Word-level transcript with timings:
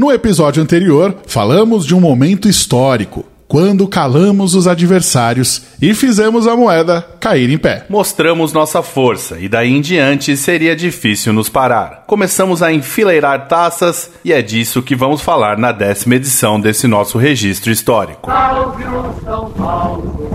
No 0.00 0.10
episódio 0.10 0.62
anterior, 0.62 1.14
falamos 1.26 1.84
de 1.84 1.94
um 1.94 2.00
momento 2.00 2.48
histórico, 2.48 3.26
quando 3.46 3.86
calamos 3.86 4.54
os 4.54 4.66
adversários 4.66 5.64
e 5.78 5.92
fizemos 5.92 6.46
a 6.46 6.56
moeda 6.56 7.06
cair 7.20 7.50
em 7.50 7.58
pé. 7.58 7.84
Mostramos 7.86 8.50
nossa 8.50 8.82
força 8.82 9.38
e 9.38 9.46
daí 9.46 9.68
em 9.68 9.82
diante 9.82 10.38
seria 10.38 10.74
difícil 10.74 11.34
nos 11.34 11.50
parar. 11.50 12.04
Começamos 12.06 12.62
a 12.62 12.72
enfileirar 12.72 13.46
taças 13.46 14.10
e 14.24 14.32
é 14.32 14.40
disso 14.40 14.80
que 14.80 14.96
vamos 14.96 15.20
falar 15.20 15.58
na 15.58 15.70
décima 15.70 16.14
edição 16.14 16.58
desse 16.58 16.86
nosso 16.86 17.18
registro 17.18 17.70
histórico. 17.70 18.26
Salve 18.30 18.84
o 18.84 19.14
São 19.22 19.50
Paulo, 19.50 20.30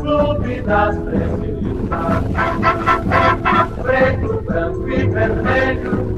clube 0.00 0.62
das 0.62 0.96
preto, 3.84 4.42
branco 4.44 4.88
e 4.88 5.06
vermelho, 5.06 6.16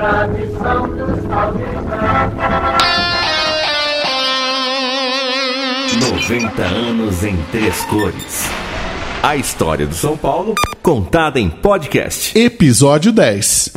tradição 0.00 0.88
dos 0.96 1.26
paulistas. 1.26 2.00
90 6.10 6.62
anos 6.62 7.22
em 7.22 7.36
três 7.52 7.84
cores. 7.84 8.48
A 9.22 9.36
história 9.36 9.86
do 9.86 9.94
São 9.94 10.16
Paulo 10.16 10.54
contada 10.82 11.38
em 11.38 11.50
podcast. 11.50 12.36
Episódio 12.38 13.12
10: 13.12 13.74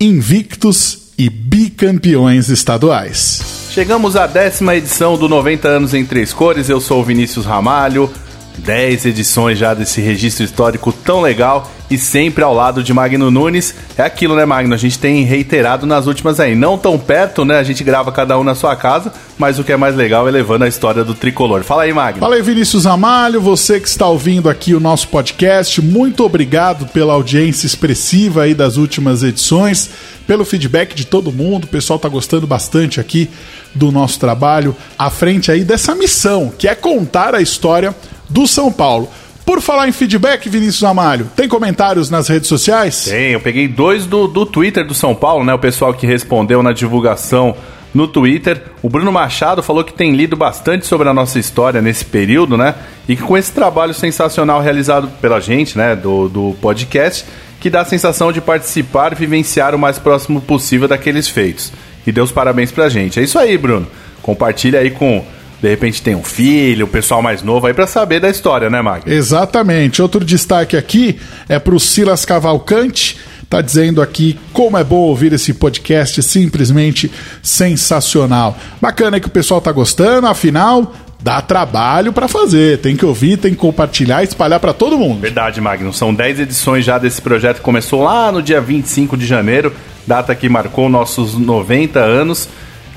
Invictos 0.00 1.12
e 1.18 1.28
bicampeões 1.28 2.48
estaduais. 2.48 3.68
Chegamos 3.70 4.16
à 4.16 4.26
décima 4.26 4.74
edição 4.74 5.18
do 5.18 5.28
90 5.28 5.68
anos 5.68 5.92
em 5.92 6.06
três 6.06 6.32
cores. 6.32 6.70
Eu 6.70 6.80
sou 6.80 7.02
o 7.02 7.04
Vinícius 7.04 7.44
Ramalho. 7.44 8.10
10 8.58 9.06
edições 9.06 9.58
já 9.58 9.74
desse 9.74 10.00
registro 10.00 10.44
histórico 10.44 10.92
tão 10.92 11.20
legal 11.20 11.70
e 11.90 11.96
sempre 11.96 12.44
ao 12.44 12.52
lado 12.54 12.82
de 12.82 12.92
Magno 12.92 13.30
Nunes. 13.30 13.74
É 13.96 14.02
aquilo, 14.02 14.36
né, 14.36 14.44
Magno? 14.44 14.74
A 14.74 14.78
gente 14.78 14.98
tem 14.98 15.24
reiterado 15.24 15.86
nas 15.86 16.06
últimas 16.06 16.38
aí. 16.38 16.54
Não 16.54 16.76
tão 16.76 16.98
perto, 16.98 17.44
né? 17.44 17.58
A 17.58 17.62
gente 17.62 17.82
grava 17.82 18.12
cada 18.12 18.38
um 18.38 18.44
na 18.44 18.54
sua 18.54 18.76
casa, 18.76 19.12
mas 19.38 19.58
o 19.58 19.64
que 19.64 19.72
é 19.72 19.76
mais 19.76 19.96
legal 19.96 20.28
é 20.28 20.30
levando 20.30 20.64
a 20.64 20.68
história 20.68 21.02
do 21.02 21.14
tricolor. 21.14 21.62
Fala 21.62 21.84
aí, 21.84 21.92
Magno. 21.92 22.20
Fala 22.20 22.34
aí, 22.34 22.42
Vinícius 22.42 22.86
Amalho, 22.86 23.40
você 23.40 23.80
que 23.80 23.88
está 23.88 24.06
ouvindo 24.06 24.50
aqui 24.50 24.74
o 24.74 24.80
nosso 24.80 25.08
podcast, 25.08 25.80
muito 25.80 26.24
obrigado 26.24 26.86
pela 26.86 27.14
audiência 27.14 27.66
expressiva 27.66 28.42
aí 28.42 28.54
das 28.54 28.76
últimas 28.76 29.22
edições, 29.22 29.90
pelo 30.26 30.44
feedback 30.44 30.94
de 30.94 31.06
todo 31.06 31.32
mundo. 31.32 31.64
O 31.64 31.68
pessoal 31.68 31.98
tá 31.98 32.08
gostando 32.08 32.46
bastante 32.46 33.00
aqui 33.00 33.30
do 33.74 33.90
nosso 33.90 34.18
trabalho 34.18 34.76
à 34.98 35.08
frente 35.08 35.50
aí 35.50 35.64
dessa 35.64 35.94
missão, 35.94 36.52
que 36.56 36.68
é 36.68 36.74
contar 36.74 37.34
a 37.34 37.40
história 37.40 37.94
do 38.28 38.46
São 38.46 38.70
Paulo. 38.72 39.08
Por 39.44 39.62
falar 39.62 39.88
em 39.88 39.92
feedback, 39.92 40.46
Vinícius 40.48 40.84
Amalho, 40.84 41.30
tem 41.34 41.48
comentários 41.48 42.10
nas 42.10 42.28
redes 42.28 42.48
sociais? 42.48 43.04
Tem, 43.04 43.32
eu 43.32 43.40
peguei 43.40 43.66
dois 43.66 44.04
do, 44.04 44.28
do 44.28 44.44
Twitter 44.44 44.86
do 44.86 44.92
São 44.92 45.14
Paulo, 45.14 45.42
né? 45.42 45.54
O 45.54 45.58
pessoal 45.58 45.94
que 45.94 46.06
respondeu 46.06 46.62
na 46.62 46.72
divulgação 46.72 47.56
no 47.94 48.06
Twitter. 48.06 48.62
O 48.82 48.88
Bruno 48.88 49.10
Machado 49.10 49.62
falou 49.62 49.82
que 49.82 49.92
tem 49.92 50.14
lido 50.14 50.36
bastante 50.36 50.86
sobre 50.86 51.08
a 51.08 51.14
nossa 51.14 51.38
história 51.38 51.80
nesse 51.80 52.04
período, 52.04 52.56
né? 52.56 52.74
E 53.08 53.16
que 53.16 53.22
com 53.22 53.36
esse 53.36 53.50
trabalho 53.50 53.94
sensacional 53.94 54.60
realizado 54.60 55.08
pela 55.20 55.40
gente, 55.40 55.78
né? 55.78 55.96
Do, 55.96 56.28
do 56.28 56.56
podcast, 56.60 57.24
que 57.58 57.70
dá 57.70 57.80
a 57.80 57.84
sensação 57.84 58.30
de 58.30 58.40
participar 58.40 59.12
e 59.12 59.16
vivenciar 59.16 59.74
o 59.74 59.78
mais 59.78 59.98
próximo 59.98 60.40
possível 60.40 60.86
daqueles 60.86 61.26
feitos. 61.26 61.72
E 62.06 62.12
deu 62.12 62.24
os 62.24 62.32
parabéns 62.32 62.70
pra 62.70 62.88
gente. 62.88 63.18
É 63.18 63.22
isso 63.22 63.38
aí, 63.38 63.56
Bruno. 63.56 63.86
Compartilha 64.22 64.80
aí 64.80 64.90
com 64.90 65.24
de 65.60 65.68
repente 65.68 66.00
tem 66.00 66.14
um 66.14 66.22
filho, 66.22 66.86
o 66.86 66.88
pessoal 66.88 67.20
mais 67.20 67.42
novo 67.42 67.66
aí 67.66 67.74
para 67.74 67.86
saber 67.86 68.20
da 68.20 68.30
história, 68.30 68.70
né, 68.70 68.80
Mag? 68.80 69.02
Exatamente. 69.10 70.00
Outro 70.00 70.24
destaque 70.24 70.76
aqui 70.76 71.18
é 71.48 71.58
para 71.58 71.74
o 71.74 71.80
Silas 71.80 72.24
Cavalcante. 72.24 73.18
Tá 73.50 73.60
dizendo 73.62 74.02
aqui 74.02 74.38
como 74.52 74.76
é 74.76 74.84
bom 74.84 74.96
ouvir 74.96 75.32
esse 75.32 75.54
podcast, 75.54 76.22
simplesmente 76.22 77.10
sensacional. 77.42 78.56
Bacana 78.80 79.18
que 79.18 79.26
o 79.26 79.30
pessoal 79.30 79.60
tá 79.60 79.72
gostando, 79.72 80.26
afinal, 80.26 80.94
dá 81.20 81.40
trabalho 81.40 82.12
para 82.12 82.28
fazer. 82.28 82.78
Tem 82.78 82.94
que 82.94 83.06
ouvir, 83.06 83.38
tem 83.38 83.52
que 83.52 83.56
compartilhar 83.56 84.22
espalhar 84.22 84.60
para 84.60 84.74
todo 84.74 84.98
mundo. 84.98 85.20
Verdade, 85.20 85.60
Magno. 85.60 85.92
São 85.92 86.14
10 86.14 86.40
edições 86.40 86.84
já 86.84 86.98
desse 86.98 87.22
projeto 87.22 87.62
começou 87.62 88.04
lá 88.04 88.30
no 88.30 88.42
dia 88.42 88.60
25 88.60 89.16
de 89.16 89.26
janeiro, 89.26 89.72
data 90.06 90.34
que 90.34 90.48
marcou 90.48 90.88
nossos 90.88 91.34
90 91.34 91.98
anos 91.98 92.48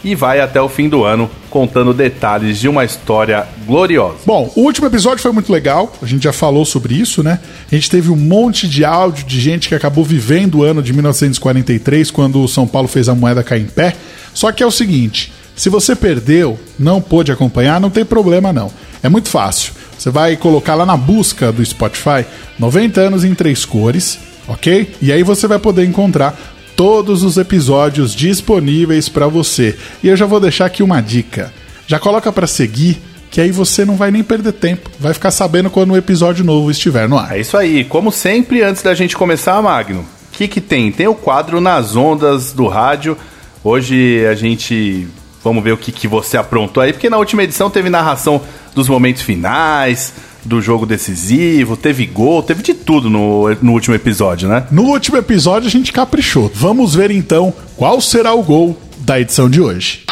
e 0.03 0.13
vai 0.13 0.41
até 0.41 0.61
o 0.61 0.67
fim 0.67 0.89
do 0.89 1.03
ano 1.03 1.29
contando 1.51 1.93
detalhes 1.93 2.57
de 2.57 2.67
uma 2.67 2.83
história 2.85 3.45
gloriosa. 3.67 4.19
Bom, 4.25 4.51
o 4.55 4.61
último 4.61 4.87
episódio 4.87 5.21
foi 5.21 5.33
muito 5.33 5.51
legal, 5.51 5.93
a 6.01 6.05
gente 6.05 6.23
já 6.23 6.33
falou 6.33 6.65
sobre 6.65 6.95
isso, 6.95 7.21
né? 7.21 7.39
A 7.69 7.75
gente 7.75 7.89
teve 7.89 8.09
um 8.09 8.15
monte 8.15 8.67
de 8.67 8.83
áudio 8.83 9.25
de 9.25 9.39
gente 9.39 9.67
que 9.67 9.75
acabou 9.75 10.03
vivendo 10.03 10.59
o 10.59 10.63
ano 10.63 10.81
de 10.81 10.93
1943, 10.93 12.09
quando 12.09 12.41
o 12.41 12.47
São 12.47 12.65
Paulo 12.65 12.87
fez 12.87 13.09
a 13.09 13.13
moeda 13.13 13.43
cair 13.43 13.61
em 13.61 13.67
pé. 13.67 13.95
Só 14.33 14.51
que 14.51 14.63
é 14.63 14.65
o 14.65 14.71
seguinte: 14.71 15.31
se 15.55 15.69
você 15.69 15.95
perdeu, 15.95 16.57
não 16.79 17.01
pôde 17.01 17.31
acompanhar, 17.31 17.79
não 17.79 17.89
tem 17.89 18.05
problema 18.05 18.53
não. 18.53 18.71
É 19.03 19.09
muito 19.09 19.29
fácil. 19.29 19.73
Você 19.97 20.09
vai 20.09 20.35
colocar 20.37 20.73
lá 20.73 20.85
na 20.85 20.97
busca 20.97 21.51
do 21.51 21.63
Spotify 21.63 22.25
90 22.57 23.01
anos 23.01 23.23
em 23.23 23.35
três 23.35 23.65
cores, 23.65 24.17
ok? 24.47 24.95
E 25.01 25.11
aí 25.11 25.21
você 25.21 25.47
vai 25.47 25.59
poder 25.59 25.85
encontrar 25.85 26.39
todos 26.81 27.21
os 27.21 27.37
episódios 27.37 28.15
disponíveis 28.15 29.07
para 29.07 29.27
você. 29.27 29.77
E 30.01 30.07
eu 30.07 30.17
já 30.17 30.25
vou 30.25 30.39
deixar 30.39 30.65
aqui 30.65 30.81
uma 30.81 30.99
dica. 30.99 31.53
Já 31.85 31.99
coloca 31.99 32.31
para 32.31 32.47
seguir, 32.47 32.99
que 33.29 33.39
aí 33.39 33.51
você 33.51 33.85
não 33.85 33.95
vai 33.95 34.09
nem 34.09 34.23
perder 34.23 34.53
tempo. 34.53 34.89
Vai 34.99 35.13
ficar 35.13 35.29
sabendo 35.29 35.69
quando 35.69 35.91
o 35.91 35.95
episódio 35.95 36.43
novo 36.43 36.71
estiver 36.71 37.07
no 37.07 37.19
ar. 37.19 37.37
É 37.37 37.39
isso 37.39 37.55
aí. 37.55 37.83
Como 37.83 38.11
sempre, 38.11 38.63
antes 38.63 38.81
da 38.81 38.95
gente 38.95 39.15
começar, 39.15 39.61
Magno, 39.61 39.99
o 39.99 40.05
que, 40.31 40.47
que 40.47 40.59
tem? 40.59 40.91
Tem 40.91 41.05
o 41.07 41.13
quadro 41.13 41.61
Nas 41.61 41.95
Ondas 41.95 42.51
do 42.51 42.65
Rádio. 42.65 43.15
Hoje 43.63 44.25
a 44.25 44.33
gente. 44.33 45.07
Vamos 45.43 45.63
ver 45.63 45.73
o 45.73 45.77
que, 45.77 45.91
que 45.91 46.07
você 46.07 46.35
aprontou 46.35 46.81
aí, 46.81 46.93
porque 46.93 47.11
na 47.11 47.19
última 47.19 47.43
edição 47.43 47.69
teve 47.69 47.91
narração 47.91 48.41
dos 48.73 48.89
momentos 48.89 49.21
finais, 49.21 50.15
do 50.43 50.61
jogo 50.61 50.85
decisivo, 50.85 51.77
teve 51.77 52.05
gol, 52.05 52.41
teve 52.43 52.63
de 52.63 52.73
tudo 52.73 53.09
no, 53.09 53.53
no 53.61 53.71
último 53.73 53.95
episódio, 53.95 54.49
né? 54.49 54.65
No 54.71 54.83
último 54.83 55.17
episódio 55.17 55.67
a 55.67 55.71
gente 55.71 55.91
caprichou. 55.91 56.51
Vamos 56.53 56.95
ver 56.95 57.11
então 57.11 57.53
qual 57.77 58.01
será 58.01 58.33
o 58.33 58.43
gol 58.43 58.77
da 58.97 59.19
edição 59.19 59.49
de 59.49 59.61
hoje. 59.61 60.03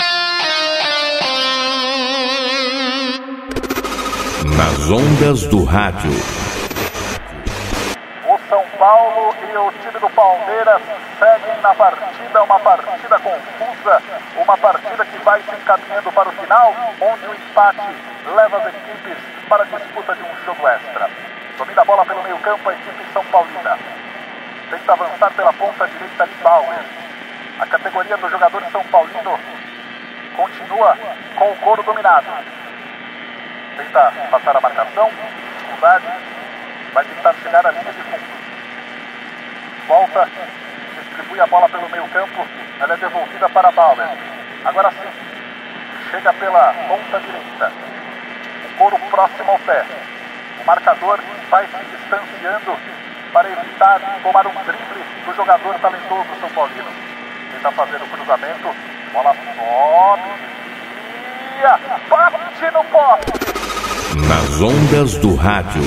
Nas 4.58 4.90
ondas 4.90 5.44
do 5.44 5.64
rádio. 5.64 6.12
O 8.28 8.50
São 8.50 8.64
Paulo 8.78 9.19
e 9.50 9.58
o 9.58 9.72
time 9.72 10.00
do 10.00 10.10
Palmeiras 10.12 10.82
seguem 11.18 11.62
na 11.62 11.74
partida, 11.74 12.44
uma 12.44 12.60
partida 12.60 13.20
confusa, 13.20 14.04
uma 14.36 14.58
partida 14.58 15.06
que 15.06 15.18
vai 15.20 15.42
se 15.42 15.56
encaminhando 15.56 16.12
para 16.12 16.30
o 16.30 16.32
final, 16.34 16.76
onde 17.02 17.28
o 17.28 17.34
empate 17.34 17.96
leva 18.36 18.58
as 18.58 18.68
equipes 18.68 19.18
para 19.48 19.64
a 19.64 19.66
disputa 19.66 20.14
de 20.16 20.22
um 20.22 20.46
jogo 20.46 20.68
extra. 20.68 21.10
Domina 21.58 21.82
a 21.82 21.86
bola 21.86 22.06
pelo 22.06 22.22
meio 22.22 22.38
campo 22.38 22.70
a 22.70 22.74
equipe 22.74 23.04
São 23.12 23.26
Paulina. 23.26 23.78
Tenta 24.70 24.94
avançar 24.94 25.32
pela 25.32 25.54
ponta 25.54 25.88
direita 25.88 26.28
de 26.28 26.36
Bauer. 26.36 26.86
A 27.60 27.66
categoria 27.66 28.18
do 28.18 28.30
jogador 28.30 28.64
São 28.72 28.84
Paulino 28.86 29.40
continua 30.36 30.98
com 31.36 31.52
o 31.52 31.56
couro 31.58 31.82
dominado. 31.82 32.28
Tenta 33.78 34.14
passar 34.30 34.56
a 34.56 34.62
marcação, 34.62 35.10
dificuldade, 35.58 36.06
vai 36.94 37.04
tentar 37.06 37.34
chegar 37.34 37.66
à 37.66 37.72
linha 37.72 37.92
de 37.92 38.02
fundo. 38.04 38.49
Volta, 39.90 40.30
distribui 41.02 41.42
a 41.42 41.48
bola 41.48 41.68
pelo 41.68 41.90
meio 41.90 42.08
campo, 42.10 42.46
ela 42.80 42.94
é 42.94 42.98
devolvida 42.98 43.50
para 43.50 43.72
Bauer. 43.72 44.08
Agora 44.64 44.92
sim, 44.92 45.10
chega 46.12 46.32
pela 46.34 46.72
ponta 46.88 47.20
direita. 47.20 47.72
O 48.66 48.78
couro 48.78 49.00
próximo 49.10 49.50
ao 49.50 49.58
pé. 49.58 49.84
O 50.62 50.68
marcador 50.68 51.20
vai 51.50 51.66
se 51.66 51.86
distanciando 51.86 52.78
para 53.34 53.52
evitar 53.52 54.00
tomar 54.22 54.46
um 54.46 54.64
drible 54.64 55.04
do 55.26 55.36
jogador 55.36 55.74
talentoso 55.80 56.40
São 56.40 56.50
Paulino. 56.50 56.92
Tenta 57.52 57.72
fazer 57.72 57.98
o 57.98 58.08
cruzamento, 58.10 58.70
bola 59.12 59.36
sobe, 59.56 60.30
desvia, 61.50 61.80
bate 62.08 62.72
no 62.72 62.84
poste. 62.84 63.32
Nas 64.28 64.62
ondas 64.62 65.18
do 65.18 65.34
rádio. 65.34 65.82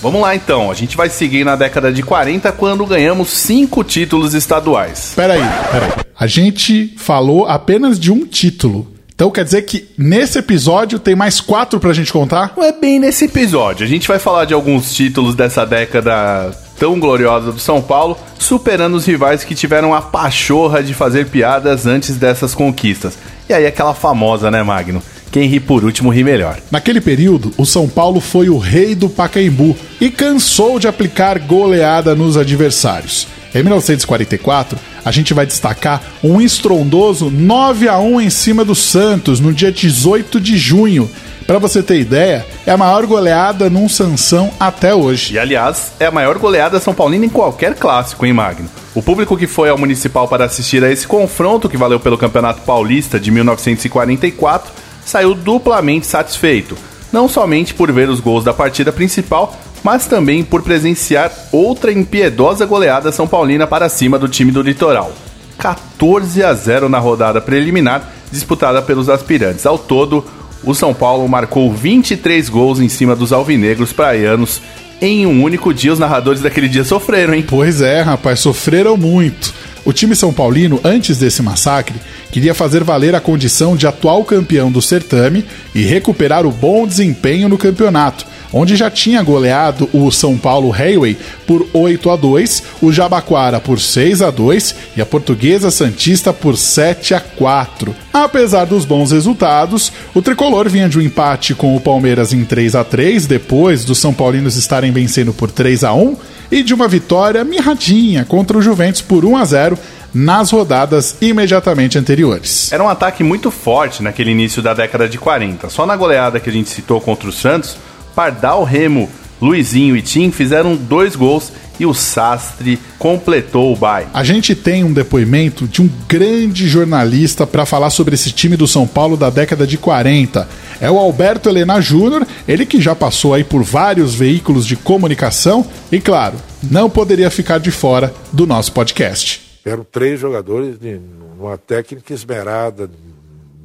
Vamos 0.00 0.20
lá 0.20 0.34
então, 0.34 0.70
a 0.70 0.74
gente 0.74 0.96
vai 0.96 1.10
seguir 1.10 1.44
na 1.44 1.56
década 1.56 1.92
de 1.92 2.02
40 2.02 2.52
quando 2.52 2.86
ganhamos 2.86 3.30
cinco 3.30 3.82
títulos 3.82 4.32
estaduais. 4.32 5.12
Peraí, 5.16 5.42
peraí. 5.72 5.92
A 6.18 6.26
gente 6.26 6.94
falou 6.96 7.46
apenas 7.46 7.98
de 7.98 8.12
um 8.12 8.24
título. 8.24 8.92
Então 9.12 9.32
quer 9.32 9.42
dizer 9.42 9.62
que 9.62 9.88
nesse 9.98 10.38
episódio 10.38 11.00
tem 11.00 11.16
mais 11.16 11.40
quatro 11.40 11.80
pra 11.80 11.92
gente 11.92 12.12
contar? 12.12 12.52
Não 12.56 12.62
é 12.62 12.70
bem 12.70 13.00
nesse 13.00 13.24
episódio, 13.24 13.84
a 13.84 13.88
gente 13.88 14.06
vai 14.06 14.20
falar 14.20 14.44
de 14.44 14.54
alguns 14.54 14.94
títulos 14.94 15.34
dessa 15.34 15.66
década 15.66 16.52
tão 16.78 17.00
gloriosa 17.00 17.50
do 17.50 17.58
São 17.58 17.82
Paulo, 17.82 18.16
superando 18.38 18.94
os 18.94 19.04
rivais 19.04 19.42
que 19.42 19.56
tiveram 19.56 19.92
a 19.92 20.00
pachorra 20.00 20.80
de 20.80 20.94
fazer 20.94 21.26
piadas 21.26 21.84
antes 21.84 22.14
dessas 22.14 22.54
conquistas. 22.54 23.18
E 23.48 23.52
aí 23.52 23.66
aquela 23.66 23.92
famosa, 23.92 24.52
né, 24.52 24.62
Magno? 24.62 25.02
Quem 25.30 25.48
ri 25.48 25.60
por 25.60 25.84
último 25.84 26.10
ri 26.10 26.24
melhor. 26.24 26.58
Naquele 26.70 27.00
período, 27.00 27.52
o 27.56 27.66
São 27.66 27.88
Paulo 27.88 28.20
foi 28.20 28.48
o 28.48 28.58
rei 28.58 28.94
do 28.94 29.08
Pacaembu 29.08 29.76
e 30.00 30.10
cansou 30.10 30.78
de 30.78 30.88
aplicar 30.88 31.38
goleada 31.38 32.14
nos 32.14 32.36
adversários. 32.36 33.26
Em 33.54 33.62
1944, 33.62 34.78
a 35.04 35.10
gente 35.10 35.32
vai 35.32 35.46
destacar 35.46 36.02
um 36.22 36.40
estrondoso 36.40 37.30
9 37.30 37.88
a 37.88 37.98
1 37.98 38.20
em 38.20 38.30
cima 38.30 38.64
do 38.64 38.74
Santos 38.74 39.40
no 39.40 39.52
dia 39.52 39.72
18 39.72 40.40
de 40.40 40.56
junho. 40.56 41.10
Para 41.46 41.58
você 41.58 41.82
ter 41.82 41.98
ideia, 41.98 42.44
é 42.66 42.72
a 42.72 42.76
maior 42.76 43.06
goleada 43.06 43.70
num 43.70 43.88
Sansão 43.88 44.50
até 44.60 44.94
hoje. 44.94 45.32
E 45.32 45.38
aliás, 45.38 45.92
é 45.98 46.04
a 46.04 46.10
maior 46.10 46.36
goleada 46.36 46.78
São 46.78 46.92
Paulina 46.92 47.24
em 47.24 47.30
qualquer 47.30 47.74
clássico, 47.74 48.26
hein, 48.26 48.34
Magno? 48.34 48.68
O 48.94 49.02
público 49.02 49.34
que 49.34 49.46
foi 49.46 49.70
ao 49.70 49.78
Municipal 49.78 50.28
para 50.28 50.44
assistir 50.44 50.84
a 50.84 50.92
esse 50.92 51.06
confronto, 51.06 51.66
que 51.66 51.76
valeu 51.78 51.98
pelo 51.98 52.18
Campeonato 52.18 52.60
Paulista 52.62 53.18
de 53.18 53.30
1944, 53.30 54.70
saiu 55.08 55.34
duplamente 55.34 56.06
satisfeito. 56.06 56.76
Não 57.10 57.28
somente 57.28 57.72
por 57.72 57.90
ver 57.90 58.10
os 58.10 58.20
gols 58.20 58.44
da 58.44 58.52
partida 58.52 58.92
principal, 58.92 59.58
mas 59.82 60.06
também 60.06 60.44
por 60.44 60.62
presenciar 60.62 61.32
outra 61.50 61.90
impiedosa 61.90 62.66
goleada 62.66 63.10
São 63.10 63.26
Paulina 63.26 63.66
para 63.66 63.88
cima 63.88 64.18
do 64.18 64.28
time 64.28 64.52
do 64.52 64.60
Litoral. 64.60 65.12
14 65.56 66.44
a 66.44 66.52
0 66.52 66.88
na 66.88 66.98
rodada 66.98 67.40
preliminar, 67.40 68.06
disputada 68.30 68.82
pelos 68.82 69.08
aspirantes. 69.08 69.64
Ao 69.64 69.78
todo, 69.78 70.24
o 70.62 70.74
São 70.74 70.92
Paulo 70.92 71.26
marcou 71.26 71.72
23 71.72 72.48
gols 72.48 72.78
em 72.78 72.88
cima 72.88 73.16
dos 73.16 73.32
alvinegros 73.32 73.92
praianos 73.92 74.60
em 75.00 75.26
um 75.26 75.42
único 75.42 75.72
dia. 75.72 75.92
Os 75.92 75.98
narradores 75.98 76.42
daquele 76.42 76.68
dia 76.68 76.84
sofreram, 76.84 77.32
hein? 77.32 77.44
Pois 77.48 77.80
é, 77.80 78.02
rapaz, 78.02 78.40
sofreram 78.40 78.96
muito. 78.96 79.54
O 79.88 79.92
time 79.94 80.14
São 80.14 80.34
Paulino, 80.34 80.78
antes 80.84 81.16
desse 81.16 81.40
massacre, 81.40 81.98
queria 82.30 82.52
fazer 82.52 82.84
valer 82.84 83.14
a 83.14 83.22
condição 83.22 83.74
de 83.74 83.86
atual 83.86 84.22
campeão 84.22 84.70
do 84.70 84.82
certame 84.82 85.42
e 85.74 85.82
recuperar 85.82 86.44
o 86.44 86.52
bom 86.52 86.86
desempenho 86.86 87.48
no 87.48 87.56
campeonato 87.56 88.26
onde 88.52 88.76
já 88.76 88.90
tinha 88.90 89.22
goleado 89.22 89.88
o 89.92 90.10
São 90.10 90.36
Paulo 90.36 90.70
Railway 90.70 91.16
por 91.46 91.66
8 91.72 92.10
a 92.10 92.16
2, 92.16 92.62
o 92.82 92.92
Jabaquara 92.92 93.60
por 93.60 93.80
6 93.80 94.22
a 94.22 94.30
2 94.30 94.74
e 94.96 95.00
a 95.00 95.06
Portuguesa 95.06 95.70
Santista 95.70 96.32
por 96.32 96.56
7 96.56 97.14
a 97.14 97.20
4. 97.20 97.94
Apesar 98.12 98.64
dos 98.64 98.84
bons 98.84 99.12
resultados, 99.12 99.92
o 100.14 100.22
tricolor 100.22 100.68
vinha 100.68 100.88
de 100.88 100.98
um 100.98 101.02
empate 101.02 101.54
com 101.54 101.76
o 101.76 101.80
Palmeiras 101.80 102.32
em 102.32 102.44
3 102.44 102.74
a 102.74 102.84
3 102.84 103.26
depois 103.26 103.84
dos 103.84 103.98
São 103.98 104.12
Paulinos 104.12 104.56
estarem 104.56 104.92
vencendo 104.92 105.32
por 105.32 105.50
3 105.50 105.84
a 105.84 105.92
1 105.92 106.16
e 106.50 106.62
de 106.62 106.74
uma 106.74 106.88
vitória 106.88 107.44
mirradinha 107.44 108.24
contra 108.24 108.56
o 108.56 108.62
Juventus 108.62 109.00
por 109.00 109.24
1 109.24 109.36
a 109.36 109.44
0 109.44 109.78
nas 110.14 110.50
rodadas 110.50 111.16
imediatamente 111.20 111.98
anteriores. 111.98 112.72
Era 112.72 112.82
um 112.82 112.88
ataque 112.88 113.22
muito 113.22 113.50
forte 113.50 114.02
naquele 114.02 114.30
início 114.30 114.62
da 114.62 114.72
década 114.72 115.08
de 115.08 115.18
40. 115.18 115.68
Só 115.68 115.84
na 115.84 115.96
goleada 115.96 116.40
que 116.40 116.48
a 116.48 116.52
gente 116.52 116.70
citou 116.70 117.00
contra 117.00 117.28
o 117.28 117.32
Santos, 117.32 117.76
Pardal, 118.14 118.64
Remo, 118.64 119.08
Luizinho 119.40 119.96
e 119.96 120.02
Tim 120.02 120.30
fizeram 120.30 120.76
dois 120.76 121.14
gols 121.14 121.52
e 121.78 121.86
o 121.86 121.94
Sastre 121.94 122.78
completou 122.98 123.72
o 123.72 123.76
baile. 123.76 124.10
A 124.12 124.24
gente 124.24 124.54
tem 124.54 124.82
um 124.82 124.92
depoimento 124.92 125.66
de 125.66 125.80
um 125.80 125.88
grande 126.08 126.66
jornalista 126.66 127.46
para 127.46 127.64
falar 127.64 127.90
sobre 127.90 128.14
esse 128.14 128.32
time 128.32 128.56
do 128.56 128.66
São 128.66 128.86
Paulo 128.86 129.16
da 129.16 129.30
década 129.30 129.66
de 129.66 129.78
40. 129.78 130.48
É 130.80 130.90
o 130.90 130.98
Alberto 130.98 131.48
Helena 131.48 131.80
Júnior, 131.80 132.26
ele 132.46 132.66
que 132.66 132.80
já 132.80 132.94
passou 132.94 133.34
aí 133.34 133.44
por 133.44 133.62
vários 133.62 134.14
veículos 134.14 134.66
de 134.66 134.76
comunicação 134.76 135.64
e, 135.90 136.00
claro, 136.00 136.36
não 136.62 136.90
poderia 136.90 137.30
ficar 137.30 137.58
de 137.58 137.70
fora 137.70 138.12
do 138.32 138.46
nosso 138.46 138.72
podcast. 138.72 139.42
Eram 139.64 139.84
três 139.84 140.18
jogadores 140.18 140.78
de 140.78 140.98
uma 141.38 141.56
técnica 141.58 142.12
esmerada, 142.12 142.90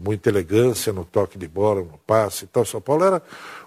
muita 0.04 0.30
elegância 0.30 0.92
no 0.92 1.06
toque 1.06 1.38
de 1.38 1.48
bola, 1.48 1.82
no 1.82 2.00
passe. 2.06 2.46
Então, 2.50 2.66
São 2.66 2.82
Paulo 2.82 3.06
era 3.06 3.22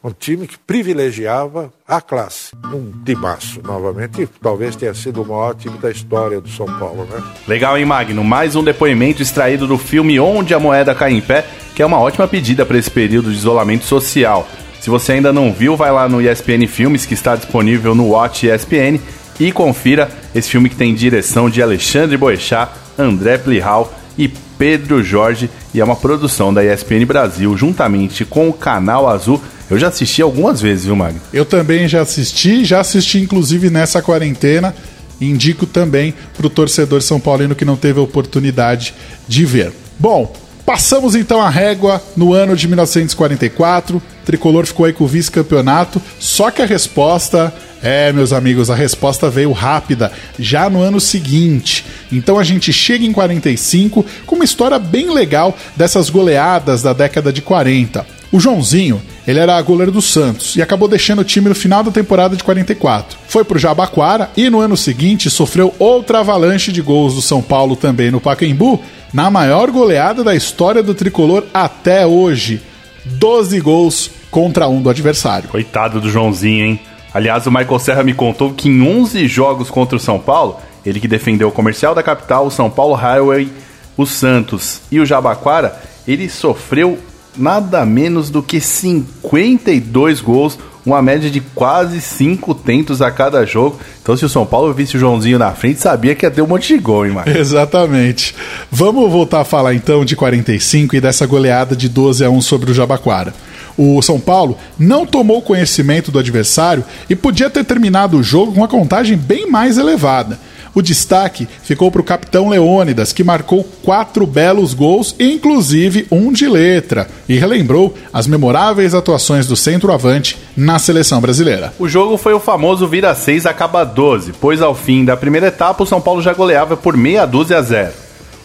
um 0.05 0.11
time 0.11 0.47
que 0.47 0.59
privilegiava 0.59 1.73
a 1.87 2.01
classe. 2.01 2.55
Um 2.73 2.93
timaço, 3.05 3.63
novamente, 3.63 4.29
talvez 4.43 4.77
tenha 4.77 4.93
sido 4.95 5.23
o 5.23 5.27
maior 5.27 5.55
time 5.55 5.79
da 5.79 5.91
história 5.91 6.41
do 6.41 6.49
São 6.49 6.67
Paulo, 6.79 7.07
né? 7.11 7.23
Legal, 7.49 7.79
hein, 7.79 7.85
Magno? 7.85 8.23
Mais 8.23 8.55
um 8.55 8.63
depoimento 8.63 9.23
extraído 9.23 9.67
do 9.67 9.79
filme 9.79 10.21
Onde 10.21 10.53
a 10.53 10.61
Moeda 10.61 10.95
Cai 10.95 11.13
em 11.13 11.21
Pé, 11.21 11.47
que 11.75 11.83
é 11.83 11.87
uma 11.87 11.99
ótima 11.99 12.29
pedida 12.29 12.67
para 12.67 12.79
esse 12.79 12.91
período 12.91 13.31
de 13.31 13.37
isolamento 13.37 13.85
social. 13.85 14.47
Se 14.81 14.91
você 14.91 15.13
ainda 15.13 15.33
não 15.33 15.53
viu, 15.53 15.77
vai 15.77 15.91
lá 15.91 16.09
no 16.09 16.21
ESPN 16.21 16.67
Filmes, 16.69 17.07
que 17.07 17.15
está 17.15 17.35
disponível 17.35 17.95
no 17.95 18.11
Watch 18.11 18.47
ESPN, 18.47 19.01
e 19.41 19.51
confira 19.51 20.11
esse 20.35 20.51
filme 20.51 20.69
que 20.69 20.77
tem 20.77 20.95
direção 20.95 21.51
de 21.51 21.63
Alexandre 21.63 22.17
Boechat, 22.17 22.71
André 22.99 23.39
Plihal 23.39 23.93
e 24.17 24.29
Pedro 24.59 25.03
Jorge, 25.03 25.51
e 25.75 25.81
é 25.81 25.85
uma 25.85 25.97
produção 25.97 26.53
da 26.53 26.65
ESPN 26.65 27.05
Brasil, 27.07 27.57
juntamente 27.57 28.25
com 28.25 28.49
o 28.49 28.53
Canal 28.53 29.09
Azul, 29.09 29.41
eu 29.69 29.79
já 29.79 29.89
assisti 29.89 30.23
algumas 30.23 30.61
vezes, 30.61 30.85
viu, 30.85 30.95
Magno? 30.95 31.21
Eu 31.33 31.45
também 31.45 31.89
já 31.89 32.01
assisti, 32.01 32.65
já 32.65 32.81
assisti 32.81 33.19
inclusive 33.19 33.69
nessa 33.69 34.01
quarentena. 34.01 34.75
Indico 35.21 35.67
também 35.67 36.15
para 36.37 36.47
o 36.47 36.51
torcedor 36.51 37.03
São 37.03 37.19
Paulino 37.19 37.55
que 37.55 37.65
não 37.65 37.77
teve 37.77 37.99
a 37.99 38.03
oportunidade 38.03 38.95
de 39.27 39.45
ver. 39.45 39.73
Bom, 39.99 40.33
Passamos 40.67 41.15
então 41.15 41.41
a 41.41 41.49
régua 41.49 42.03
no 42.17 42.33
ano 42.33 42.57
de 42.57 42.67
1944. 42.67 43.99
O 43.99 44.03
tricolor 44.27 44.67
ficou 44.67 44.85
aí 44.85 44.93
com 44.93 45.05
o 45.05 45.07
vice-campeonato. 45.07 46.03
Só 46.19 46.51
que 46.51 46.61
a 46.61 46.67
resposta, 46.67 47.55
é, 47.81 48.13
meus 48.13 48.33
amigos, 48.33 48.69
a 48.69 48.75
resposta 48.75 49.31
veio 49.31 49.53
rápida, 49.53 50.11
já 50.37 50.69
no 50.69 50.83
ano 50.83 51.01
seguinte. 51.01 51.87
Então 52.11 52.37
a 52.37 52.43
gente 52.43 52.73
chega 52.73 53.07
em 53.07 53.13
45 53.13 54.05
com 54.27 54.35
uma 54.35 54.45
história 54.45 54.77
bem 54.77 55.09
legal 55.09 55.57
dessas 55.77 56.11
goleadas 56.11 56.83
da 56.83 56.93
década 56.93 57.33
de 57.33 57.43
40. 57.43 58.05
O 58.33 58.41
Joãozinho, 58.41 59.01
ele 59.27 59.41
era 59.41 59.61
goleiro 59.61 59.91
do 59.91 60.01
Santos 60.01 60.55
e 60.55 60.63
acabou 60.63 60.89
deixando 60.89 61.21
o 61.21 61.25
time 61.25 61.49
no 61.49 61.55
final 61.55 61.83
da 61.83 61.91
temporada 61.91 62.37
de 62.37 62.45
44. 62.45 63.19
Foi 63.27 63.45
pro 63.45 63.59
Jabaquara 63.59 64.31
e 64.37 64.49
no 64.49 64.61
ano 64.61 64.77
seguinte 64.77 65.29
sofreu 65.29 65.75
outra 65.79 66.21
avalanche 66.21 66.71
de 66.71 66.81
gols 66.81 67.15
do 67.15 67.23
São 67.23 67.43
Paulo 67.43 67.75
também 67.75 68.11
no 68.11 68.21
Pacaembu, 68.21 68.81
na 69.13 69.31
maior 69.31 69.71
goleada 69.71 70.23
da 70.23 70.35
história 70.35 70.83
do 70.83 70.95
tricolor 70.95 71.45
até 71.53 72.07
hoje. 72.07 72.63
12 73.05 73.61
gols 73.61 74.11
contra 74.31 74.69
um 74.69 74.81
do 74.81 74.91
adversário. 74.91 75.49
Coitado 75.49 76.01
do 76.01 76.11
Joãozinho, 76.11 76.65
hein? 76.65 76.81
Aliás, 77.13 77.47
o 77.47 77.51
Michael 77.51 77.79
Serra 77.79 78.03
me 78.03 78.13
contou 78.13 78.53
que 78.53 78.69
em 78.69 78.83
11 78.83 79.27
jogos 79.27 79.71
contra 79.71 79.97
o 79.97 80.01
São 80.01 80.19
Paulo, 80.19 80.59
ele 80.85 81.01
que 81.01 81.09
defendeu 81.09 81.49
o 81.49 81.53
comercial 81.53 81.95
da 81.95 82.03
capital, 82.03 82.47
o 82.47 82.51
São 82.51 82.69
Paulo 82.69 82.95
Highway, 82.95 83.49
o 83.97 84.05
Santos 84.05 84.83
e 84.91 85.01
o 85.01 85.07
Jabaquara, 85.07 85.81
ele 86.07 86.29
sofreu 86.29 86.99
nada 87.37 87.85
menos 87.85 88.31
do 88.31 88.43
que 88.43 88.61
52 88.61 90.21
gols, 90.21 90.59
uma 90.85 91.03
média 91.03 91.29
de 91.29 91.41
quase 91.41 92.01
5 92.01 92.55
tentos 92.55 93.03
a 93.03 93.11
cada 93.11 93.45
jogo. 93.45 93.79
Então, 94.01 94.17
se 94.17 94.25
o 94.25 94.29
São 94.29 94.47
Paulo 94.47 94.73
visse 94.73 94.97
o 94.97 95.01
Joãozinho 95.01 95.39
na 95.39 95.51
frente, 95.53 95.81
sabia 95.81 96.15
que 96.15 96.25
ia 96.25 96.31
ter 96.31 96.43
um 96.43 96.47
monte 96.47 96.69
de 96.69 96.79
gol, 96.79 97.05
hein, 97.05 97.13
Marcos? 97.13 97.35
Exatamente. 97.35 98.35
Vamos 98.71 99.11
voltar 99.11 99.41
a 99.41 99.45
falar 99.45 99.75
então 99.75 100.05
de 100.05 100.15
45 100.15 100.95
e 100.95 101.01
dessa 101.01 101.27
goleada 101.27 101.75
de 101.75 101.89
12 101.89 102.25
a 102.25 102.31
1 102.31 102.41
sobre 102.41 102.71
o 102.71 102.75
Jabaquara. 102.75 103.35
O 103.77 104.01
São 104.01 104.19
Paulo 104.19 104.57
não 104.79 105.05
tomou 105.05 105.43
conhecimento 105.43 106.11
do 106.11 106.19
adversário 106.19 106.85
e 107.11 107.17
podia 107.17 107.51
ter 107.51 107.65
terminado 107.65 108.17
o 108.17 108.23
jogo 108.23 108.53
com 108.53 108.61
uma 108.61 108.69
contagem 108.69 109.17
bem 109.17 109.51
mais 109.51 109.77
elevada. 109.77 110.39
O 110.77 110.83
destaque 110.83 111.49
ficou 111.63 111.91
para 111.91 112.03
o 112.03 112.05
capitão 112.05 112.51
Leônidas, 112.51 113.11
que 113.11 113.25
marcou 113.25 113.65
quatro 113.83 114.27
belos 114.27 114.75
gols, 114.75 115.17
inclusive 115.19 116.07
um 116.11 116.31
de 116.31 116.47
letra, 116.47 117.09
e 117.27 117.35
relembrou 117.39 117.95
as 118.13 118.27
memoráveis 118.27 118.95
atuações 118.95 119.47
do 119.47 119.57
centroavante 119.57 120.37
na 120.55 120.79
seleção 120.79 121.19
brasileira. 121.19 121.73
O 121.79 121.89
jogo 121.89 122.19
foi 122.19 122.35
o 122.35 122.39
famoso 122.39 122.87
vira 122.87 123.15
6 123.15 123.47
acaba 123.47 123.85
12, 123.85 124.35
pois 124.39 124.61
ao 124.61 124.75
fim 124.75 125.03
da 125.03 125.17
primeira 125.17 125.47
etapa 125.47 125.83
o 125.83 125.87
São 125.87 125.99
Paulo 125.99 126.21
já 126.21 126.35
goleava 126.35 126.77
por 126.77 126.95
meia 126.95 127.25
dúzia 127.25 127.57
a 127.57 127.63
zero. 127.63 127.95